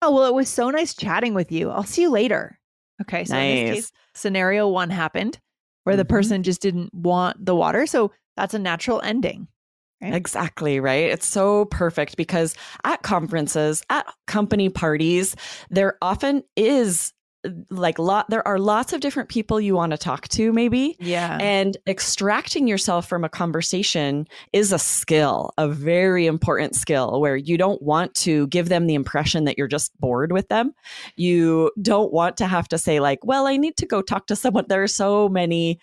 Oh, 0.00 0.14
well, 0.14 0.24
it 0.26 0.34
was 0.34 0.48
so 0.48 0.70
nice 0.70 0.94
chatting 0.94 1.34
with 1.34 1.52
you. 1.52 1.68
I'll 1.70 1.82
see 1.84 2.02
you 2.02 2.10
later. 2.10 2.58
Okay. 3.02 3.24
So 3.24 3.36
in 3.36 3.56
this 3.56 3.68
Nice. 3.68 3.74
case, 3.76 3.92
scenario 4.14 4.68
one 4.68 4.88
happened 4.90 5.38
where 5.82 5.96
the 5.96 6.04
Mhm. 6.04 6.08
person 6.10 6.42
just 6.42 6.62
didn't 6.62 6.94
want 6.94 7.44
the 7.44 7.54
water. 7.54 7.86
So 7.86 8.12
that's 8.36 8.54
a 8.54 8.58
natural 8.58 9.00
ending. 9.02 9.48
Right. 10.04 10.14
Exactly, 10.14 10.80
right? 10.80 11.10
It's 11.10 11.26
so 11.26 11.64
perfect 11.66 12.16
because 12.16 12.54
at 12.84 13.02
conferences, 13.02 13.82
at 13.88 14.06
company 14.26 14.68
parties, 14.68 15.34
there 15.70 15.96
often 16.02 16.42
is 16.56 17.12
like 17.70 17.98
lot 17.98 18.28
there 18.30 18.46
are 18.46 18.58
lots 18.58 18.92
of 18.92 19.00
different 19.00 19.28
people 19.28 19.60
you 19.60 19.74
want 19.74 19.92
to 19.92 19.98
talk 19.98 20.28
to 20.28 20.52
maybe. 20.52 20.96
Yeah. 21.00 21.38
and 21.40 21.76
extracting 21.86 22.66
yourself 22.66 23.08
from 23.08 23.24
a 23.24 23.28
conversation 23.28 24.26
is 24.52 24.72
a 24.72 24.78
skill 24.78 25.52
a 25.58 25.68
very 25.68 26.26
important 26.26 26.74
skill 26.74 27.20
where 27.20 27.36
you 27.36 27.58
don't 27.58 27.82
want 27.82 28.14
to 28.14 28.46
give 28.48 28.68
them 28.68 28.86
the 28.86 28.94
impression 28.94 29.44
that 29.44 29.58
you're 29.58 29.68
just 29.68 29.98
bored 30.00 30.32
with 30.32 30.48
them. 30.48 30.74
You 31.16 31.70
don't 31.80 32.12
want 32.12 32.36
to 32.38 32.46
have 32.46 32.68
to 32.68 32.78
say 32.78 33.00
like 33.00 33.24
well 33.24 33.46
i 33.46 33.56
need 33.56 33.76
to 33.76 33.86
go 33.86 34.02
talk 34.02 34.26
to 34.28 34.36
someone. 34.36 34.64
There 34.68 34.82
are 34.82 34.88
so 34.88 35.28
many 35.28 35.78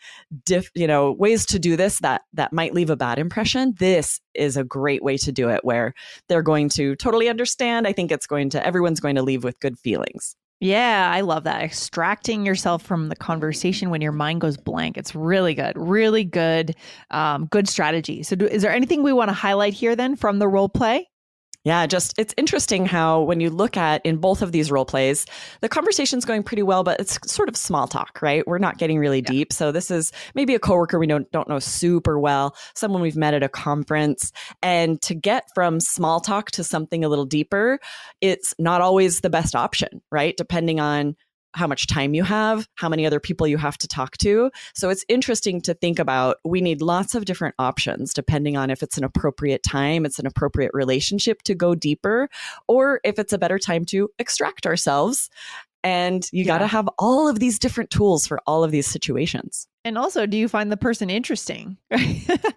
diff 0.46 0.72
you 0.76 0.88
know 0.88 1.12
ways 1.12 1.46
to 1.48 1.60
do 1.60 1.76
this 1.76 2.00
that 2.00 2.22
that 2.34 2.54
might 2.54 2.74
leave 2.74 2.90
a 2.90 2.96
bad 2.96 3.20
impression. 3.20 3.74
This 3.78 4.20
is 4.34 4.58
a 4.58 4.64
great 4.64 5.04
way 5.04 5.18
to 5.18 5.32
do 5.32 5.50
it 5.50 5.64
where 5.64 5.94
they're 6.28 6.42
going 6.42 6.70
to 6.70 6.96
totally 6.96 7.30
understand. 7.30 7.88
I 7.88 7.94
think 7.94 8.12
it's 8.12 8.28
going 8.28 8.50
to 8.52 8.66
everyone's 8.66 9.00
going 9.00 9.16
to 9.16 9.24
leave 9.24 9.44
with 9.44 9.60
good 9.60 9.78
feelings 9.78 10.36
Yeah, 10.64 11.10
I 11.12 11.22
love 11.22 11.44
that. 11.46 11.64
Extracting 11.64 12.46
yourself 12.46 12.84
from 12.84 13.10
the 13.10 13.16
conversation 13.16 13.90
when 13.90 14.00
your 14.00 14.12
mind 14.12 14.42
goes 14.42 14.58
blank. 14.58 14.96
It's 14.96 15.16
really 15.16 15.56
good. 15.56 15.76
Really 15.76 16.24
good. 16.24 16.76
Um, 17.10 17.48
good 17.48 17.68
strategy. 17.68 18.22
So, 18.22 18.36
do, 18.36 18.46
is 18.46 18.62
there 18.62 18.72
anything 18.72 19.02
we 19.02 19.12
want 19.12 19.30
to 19.30 19.34
highlight 19.34 19.74
here 19.74 19.96
then 19.96 20.16
from 20.16 20.38
the 20.38 20.48
role 20.48 20.70
play? 20.70 21.11
Yeah, 21.64 21.86
just 21.86 22.18
it's 22.18 22.34
interesting 22.38 22.88
how 22.88 23.22
when 23.22 23.40
you 23.40 23.52
look 23.52 23.78
at 23.78 24.04
in 24.04 24.18
both 24.18 24.42
of 24.42 24.52
these 24.52 24.72
role 24.72 24.86
plays, 24.86 25.28
the 25.62 25.70
conversation's 25.70 26.26
going 26.26 26.42
pretty 26.42 26.64
well, 26.64 26.84
but 26.84 27.00
it's 27.00 27.20
sort 27.32 27.50
of 27.50 27.56
small 27.56 27.88
talk, 27.88 28.20
right? 28.24 28.46
We're 28.48 28.58
not 28.58 28.80
getting 28.80 28.98
really 28.98 29.22
deep. 29.22 29.54
So 29.54 29.72
this 29.72 29.92
is 29.92 30.12
maybe 30.34 30.56
a 30.56 30.60
coworker 30.60 30.98
we 30.98 31.06
don't 31.06 31.32
don't 31.32 31.48
know 31.48 31.60
super 31.60 32.20
well, 32.20 32.56
someone 32.74 33.02
we've 33.02 33.16
met 33.16 33.36
at 33.36 33.44
a 33.44 33.50
conference, 33.50 34.32
and 34.64 35.00
to 35.04 35.14
get 35.14 35.46
from 35.54 35.80
small 35.80 36.20
talk 36.20 36.50
to 36.52 36.64
something 36.64 37.06
a 37.06 37.10
little 37.10 37.26
deeper, 37.26 37.80
it's 38.22 38.56
not 38.58 38.82
always 38.82 39.22
the 39.22 39.30
best 39.30 39.56
option, 39.56 40.02
right? 40.12 40.36
Depending 40.38 40.80
on 40.80 41.16
how 41.54 41.68
much 41.68 41.88
time 41.88 42.14
you 42.14 42.24
have, 42.24 42.68
how 42.76 42.90
many 42.90 43.06
other 43.06 43.20
people 43.20 43.48
you 43.48 43.58
have 43.58 43.78
to 43.80 43.88
talk 43.88 44.18
to. 44.18 44.52
So 44.74 44.90
it's 44.90 45.06
interesting 45.08 45.62
to 45.62 45.74
think 45.74 46.00
about. 46.00 46.38
We 46.46 46.62
need 46.62 46.82
lots 46.82 47.16
of 47.16 47.26
different 47.26 47.56
options 47.60 48.14
depending 48.14 48.58
on 48.58 48.70
if 48.70 48.84
it's 48.84 48.98
an 48.98 49.04
appropriate 49.04 49.64
time, 49.64 50.06
it's 50.06 50.20
an 50.20 50.26
appropriate 50.26 50.72
relationship 50.74 51.42
to 51.44 51.56
go 51.56 51.76
deeper, 51.76 52.30
or 52.68 53.02
if 53.04 53.20
it's 53.20 53.34
a 53.34 53.38
better 53.38 53.60
time 53.60 53.86
to 53.86 54.10
extract 54.20 54.66
ourselves. 54.66 55.30
And 55.84 56.28
you 56.32 56.46
got 56.46 56.60
to 56.60 56.68
have 56.68 56.88
all 57.00 57.28
of 57.28 57.40
these 57.40 57.58
different 57.58 57.90
tools 57.90 58.28
for 58.28 58.40
all 58.46 58.64
of 58.64 58.70
these 58.70 58.86
situations. 58.86 59.68
And 59.84 59.98
also, 59.98 60.28
do 60.28 60.38
you 60.38 60.48
find 60.48 60.72
the 60.72 60.78
person 60.78 61.10
interesting? 61.10 61.78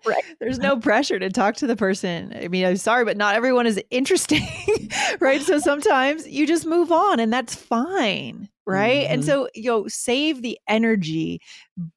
Right. 0.07 0.25
There's 0.39 0.59
no 0.59 0.77
pressure 0.77 1.19
to 1.19 1.31
talk 1.31 1.57
to 1.57 1.67
the 1.67 1.77
person. 1.77 2.37
I 2.39 2.49
mean, 2.49 2.67
I'm 2.67 2.77
sorry, 2.77 3.07
but 3.07 3.17
not 3.17 3.35
everyone 3.35 3.67
is 3.67 3.83
interesting, 3.91 4.47
right? 5.19 5.41
So 5.41 5.59
sometimes 5.59 6.29
you 6.29 6.47
just 6.47 6.67
move 6.67 6.93
on 6.93 7.21
and 7.21 7.33
that's 7.33 7.55
fine. 7.55 8.51
Right. 8.67 9.07
And 9.11 9.23
Mhm. 9.23 9.25
so, 9.25 9.49
you 9.55 9.71
know, 9.71 9.87
save 9.89 10.43
the 10.43 10.59
energy 10.69 11.41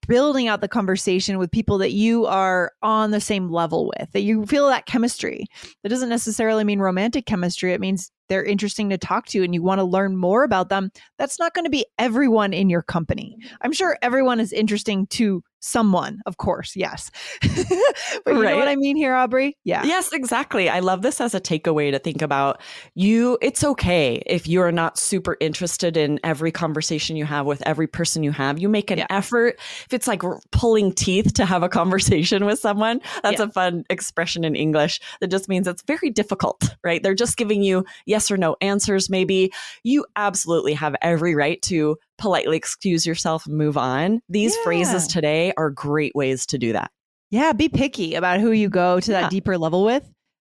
building 0.08 0.48
out 0.48 0.62
the 0.62 0.68
conversation 0.68 1.38
with 1.38 1.52
people 1.52 1.78
that 1.78 1.92
you 1.92 2.26
are 2.26 2.72
on 2.82 3.12
the 3.12 3.22
same 3.22 3.50
level 3.50 3.92
with, 3.98 4.12
that 4.12 4.22
you 4.22 4.46
feel 4.46 4.68
that 4.68 4.86
chemistry. 4.86 5.46
That 5.84 5.90
doesn't 5.90 6.10
necessarily 6.10 6.64
mean 6.64 6.80
romantic 6.80 7.26
chemistry. 7.26 7.74
It 7.74 7.82
means 7.82 8.12
they're 8.30 8.44
interesting 8.44 8.90
to 8.90 8.98
talk 8.98 9.26
to 9.28 9.44
and 9.44 9.54
you 9.54 9.64
want 9.64 9.80
to 9.80 9.86
learn 9.86 10.18
more 10.18 10.44
about 10.44 10.70
them. 10.70 10.92
That's 11.18 11.40
not 11.40 11.54
going 11.54 11.64
to 11.66 11.70
be 11.72 11.86
everyone 11.98 12.54
in 12.54 12.70
your 12.70 12.82
company. 12.82 13.38
I'm 13.62 13.72
sure 13.72 13.98
everyone 14.02 14.40
is 14.40 14.52
interesting 14.52 15.08
to 15.08 15.44
someone, 15.60 16.20
of 16.26 16.38
course, 16.38 16.76
yes. 16.76 17.10
but 17.42 18.34
you 18.34 18.44
know 18.44 18.58
what 18.58 18.68
I 18.68 18.76
mean 18.76 18.96
here, 18.96 19.16
Aubrey? 19.16 19.58
Yeah. 19.64 19.84
Yes, 19.86 20.12
exactly. 20.12 20.70
I 20.70 20.80
love 20.82 21.02
this 21.02 21.20
as 21.22 21.34
a 21.34 21.42
takeaway 21.42 21.92
to 21.92 22.00
think 22.00 22.22
about. 22.22 22.62
You, 22.96 23.38
it's 23.42 23.64
okay 23.64 24.22
if 24.26 24.46
you're 24.48 24.72
not 24.72 24.98
super 24.98 25.38
interested 25.40 25.98
in 25.98 26.20
every 26.24 26.52
conversation 26.52 27.16
you 27.16 27.26
have 27.26 27.46
with 27.46 27.62
every 27.66 27.88
person 27.88 28.24
you 28.24 28.32
have. 28.32 28.60
You 28.60 28.70
make 28.70 28.92
an 28.92 29.00
Yeah. 29.00 29.08
effort. 29.10 29.58
If 29.86 29.94
it's 29.94 30.08
like 30.08 30.22
pulling 30.52 30.92
teeth 30.94 31.34
to 31.36 31.46
have 31.46 31.64
a 31.64 31.70
conversation 31.70 32.46
with 32.46 32.60
someone, 32.60 33.02
that's 33.24 33.40
Yeah. 33.40 33.46
a 33.46 33.50
fun 33.50 33.84
expression 33.90 34.44
in 34.44 34.56
English 34.56 35.00
that 35.22 35.28
just 35.28 35.48
means 35.50 35.68
it's 35.68 35.84
very 35.84 36.10
difficult, 36.10 36.76
right? 36.84 37.02
They're 37.02 37.14
just 37.16 37.38
giving 37.38 37.62
you 37.64 37.86
yes 38.06 38.30
or 38.32 38.38
no 38.38 38.56
answers, 38.62 39.10
maybe. 39.10 39.52
You 39.84 40.06
absolutely 40.16 40.74
have 40.74 40.96
every 41.02 41.36
right 41.36 41.62
to 41.64 41.98
politely 42.18 42.58
excuse 42.58 43.06
yourself 43.06 43.46
and 43.46 43.58
move 43.58 43.78
on. 43.78 44.22
These 44.30 44.56
phrases 44.58 45.08
today 45.08 45.54
are 45.58 45.70
great 45.70 46.14
ways 46.16 46.46
to 46.48 46.58
do 46.58 46.74
that. 46.74 46.92
Yeah, 47.30 47.52
be 47.54 47.68
picky 47.70 48.16
about 48.16 48.40
who 48.40 48.52
you 48.52 48.70
go 48.70 49.00
to 49.00 49.12
Yeah. 49.12 49.22
that 49.22 49.32
deeper 49.32 49.58
level 49.58 49.84
with. 49.84 50.04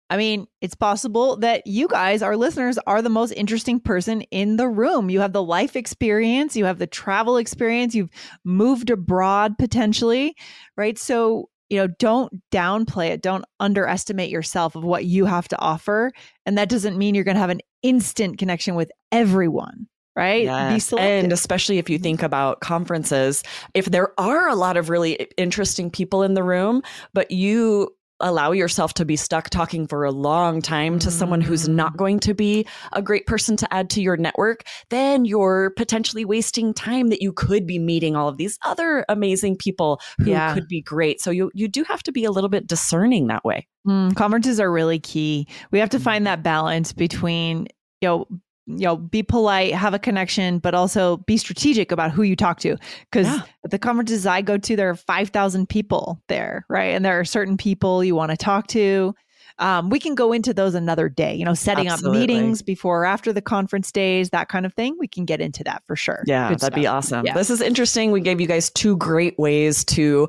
I 0.09 0.17
mean, 0.17 0.47
it's 0.61 0.75
possible 0.75 1.37
that 1.37 1.67
you 1.67 1.87
guys, 1.87 2.23
our 2.23 2.35
listeners, 2.35 2.79
are 2.87 3.01
the 3.01 3.09
most 3.09 3.31
interesting 3.31 3.79
person 3.79 4.21
in 4.31 4.57
the 4.57 4.67
room. 4.67 5.09
You 5.09 5.19
have 5.19 5.33
the 5.33 5.43
life 5.43 5.75
experience, 5.75 6.55
you 6.55 6.65
have 6.65 6.79
the 6.79 6.87
travel 6.87 7.37
experience, 7.37 7.93
you've 7.93 8.09
moved 8.43 8.89
abroad 8.89 9.57
potentially, 9.59 10.35
right? 10.75 10.97
So, 10.97 11.49
you 11.69 11.77
know, 11.77 11.87
don't 11.99 12.33
downplay 12.51 13.09
it. 13.09 13.21
Don't 13.21 13.45
underestimate 13.59 14.31
yourself 14.31 14.75
of 14.75 14.83
what 14.83 15.05
you 15.05 15.25
have 15.25 15.47
to 15.49 15.59
offer. 15.59 16.11
And 16.45 16.57
that 16.57 16.69
doesn't 16.69 16.97
mean 16.97 17.13
you're 17.13 17.23
going 17.23 17.35
to 17.35 17.41
have 17.41 17.51
an 17.51 17.61
instant 17.83 18.39
connection 18.39 18.73
with 18.73 18.91
everyone, 19.11 19.87
right? 20.15 20.45
Yes. 20.45 20.91
And 20.91 21.31
especially 21.31 21.77
if 21.77 21.87
you 21.87 21.99
think 21.99 22.23
about 22.23 22.61
conferences, 22.61 23.43
if 23.75 23.85
there 23.85 24.19
are 24.19 24.49
a 24.49 24.55
lot 24.55 24.75
of 24.75 24.89
really 24.89 25.13
interesting 25.37 25.91
people 25.91 26.23
in 26.23 26.33
the 26.33 26.43
room, 26.43 26.81
but 27.13 27.29
you 27.29 27.95
allow 28.21 28.51
yourself 28.51 28.93
to 28.95 29.05
be 29.05 29.15
stuck 29.15 29.49
talking 29.49 29.87
for 29.87 30.03
a 30.03 30.11
long 30.11 30.61
time 30.61 30.99
to 30.99 31.09
someone 31.11 31.41
who's 31.41 31.67
Mm. 31.67 31.75
not 31.75 31.97
going 31.97 32.19
to 32.19 32.33
be 32.33 32.65
a 32.93 33.01
great 33.01 33.25
person 33.25 33.55
to 33.57 33.73
add 33.73 33.89
to 33.91 34.01
your 34.01 34.17
network, 34.17 34.63
then 34.89 35.25
you're 35.25 35.71
potentially 35.77 36.25
wasting 36.25 36.73
time 36.73 37.07
that 37.09 37.21
you 37.21 37.31
could 37.33 37.65
be 37.65 37.79
meeting 37.79 38.15
all 38.15 38.27
of 38.27 38.37
these 38.37 38.57
other 38.65 39.05
amazing 39.09 39.55
people 39.55 39.99
who 40.19 40.31
Yeah. 40.31 40.53
could 40.53 40.67
be 40.67 40.81
great. 40.81 41.21
So 41.21 41.31
you 41.31 41.51
you 41.53 41.67
do 41.67 41.83
have 41.83 42.03
to 42.03 42.11
be 42.11 42.25
a 42.25 42.31
little 42.31 42.49
bit 42.49 42.67
discerning 42.67 43.27
that 43.27 43.43
way. 43.45 43.67
Mm, 43.87 44.15
conferences 44.15 44.59
are 44.59 44.71
really 44.71 44.99
key. 44.99 45.47
We 45.71 45.79
have 45.79 45.89
to 45.89 45.99
find 45.99 46.27
that 46.27 46.43
balance 46.43 46.91
between, 46.93 47.67
you 48.01 48.07
know, 48.07 48.27
you 48.69 48.85
know, 48.85 48.95
be 48.95 49.23
polite, 49.23 49.73
have 49.73 49.93
a 49.93 49.99
connection, 49.99 50.59
but 50.59 50.75
also 50.75 51.17
be 51.17 51.37
strategic 51.37 51.91
about 51.91 52.11
who 52.11 52.21
you 52.21 52.35
talk 52.35 52.59
to. 52.59 52.77
Because 53.11 53.25
Yeah. 53.27 53.41
the 53.63 53.79
conferences 53.79 54.25
I 54.27 54.41
go 54.41 54.57
to, 54.57 54.75
there 54.75 54.89
are 54.89 54.95
five 54.95 55.29
thousand 55.29 55.69
people 55.69 56.21
there, 56.27 56.65
right? 56.69 56.93
And 56.95 57.03
there 57.03 57.19
are 57.19 57.25
certain 57.25 57.57
people 57.57 58.03
you 58.03 58.15
want 58.15 58.31
to 58.31 58.37
talk 58.37 58.67
to. 58.67 59.15
Um, 59.59 59.89
we 59.89 59.99
can 59.99 60.15
go 60.15 60.31
into 60.33 60.53
those 60.53 60.75
another 60.75 61.09
day. 61.09 61.35
You 61.35 61.45
know, 61.45 61.53
setting 61.53 61.87
Absolutely. 61.87 62.17
up 62.17 62.27
meetings 62.27 62.61
before 62.61 63.01
or 63.01 63.05
after 63.05 63.31
the 63.31 63.41
conference 63.41 63.91
days, 63.91 64.31
that 64.31 64.49
kind 64.49 64.65
of 64.65 64.73
thing. 64.73 64.95
We 64.99 65.07
can 65.07 65.25
get 65.25 65.41
into 65.41 65.63
that 65.65 65.83
for 65.85 65.95
sure. 65.95 66.23
Yeah, 66.25 66.49
Good 66.49 66.59
that'd 66.59 66.75
be 66.75 66.87
awesome. 66.87 67.25
Yeah. 67.25 67.33
This 67.33 67.49
is 67.49 67.61
interesting. 67.61 68.11
We 68.11 68.21
gave 68.21 68.41
you 68.41 68.47
guys 68.47 68.69
two 68.69 68.97
great 68.97 69.37
ways 69.37 69.83
to 69.85 70.27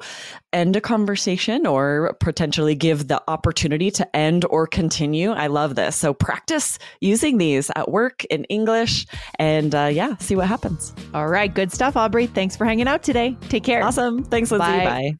end 0.52 0.76
a 0.76 0.80
conversation 0.80 1.66
or 1.66 2.16
potentially 2.20 2.74
give 2.74 3.08
the 3.08 3.22
opportunity 3.28 3.90
to 3.92 4.16
end 4.16 4.44
or 4.50 4.66
continue. 4.66 5.30
I 5.30 5.46
love 5.46 5.74
this. 5.74 5.96
So 5.96 6.12
practice 6.12 6.78
using 7.00 7.38
these 7.38 7.70
at 7.76 7.90
work 7.90 8.24
in 8.24 8.44
English 8.44 9.06
and 9.38 9.74
uh, 9.74 9.90
yeah, 9.92 10.16
see 10.16 10.36
what 10.36 10.48
happens. 10.48 10.92
All 11.14 11.28
right, 11.28 11.52
good 11.52 11.72
stuff, 11.72 11.96
Aubrey. 11.96 12.26
Thanks 12.26 12.56
for 12.56 12.64
hanging 12.64 12.88
out 12.88 13.02
today. 13.02 13.36
Take 13.48 13.64
care. 13.64 13.82
Awesome. 13.82 14.24
Thanks, 14.24 14.50
Lindsay. 14.50 14.66
Bye. 14.66 14.84
Bye. 14.84 15.19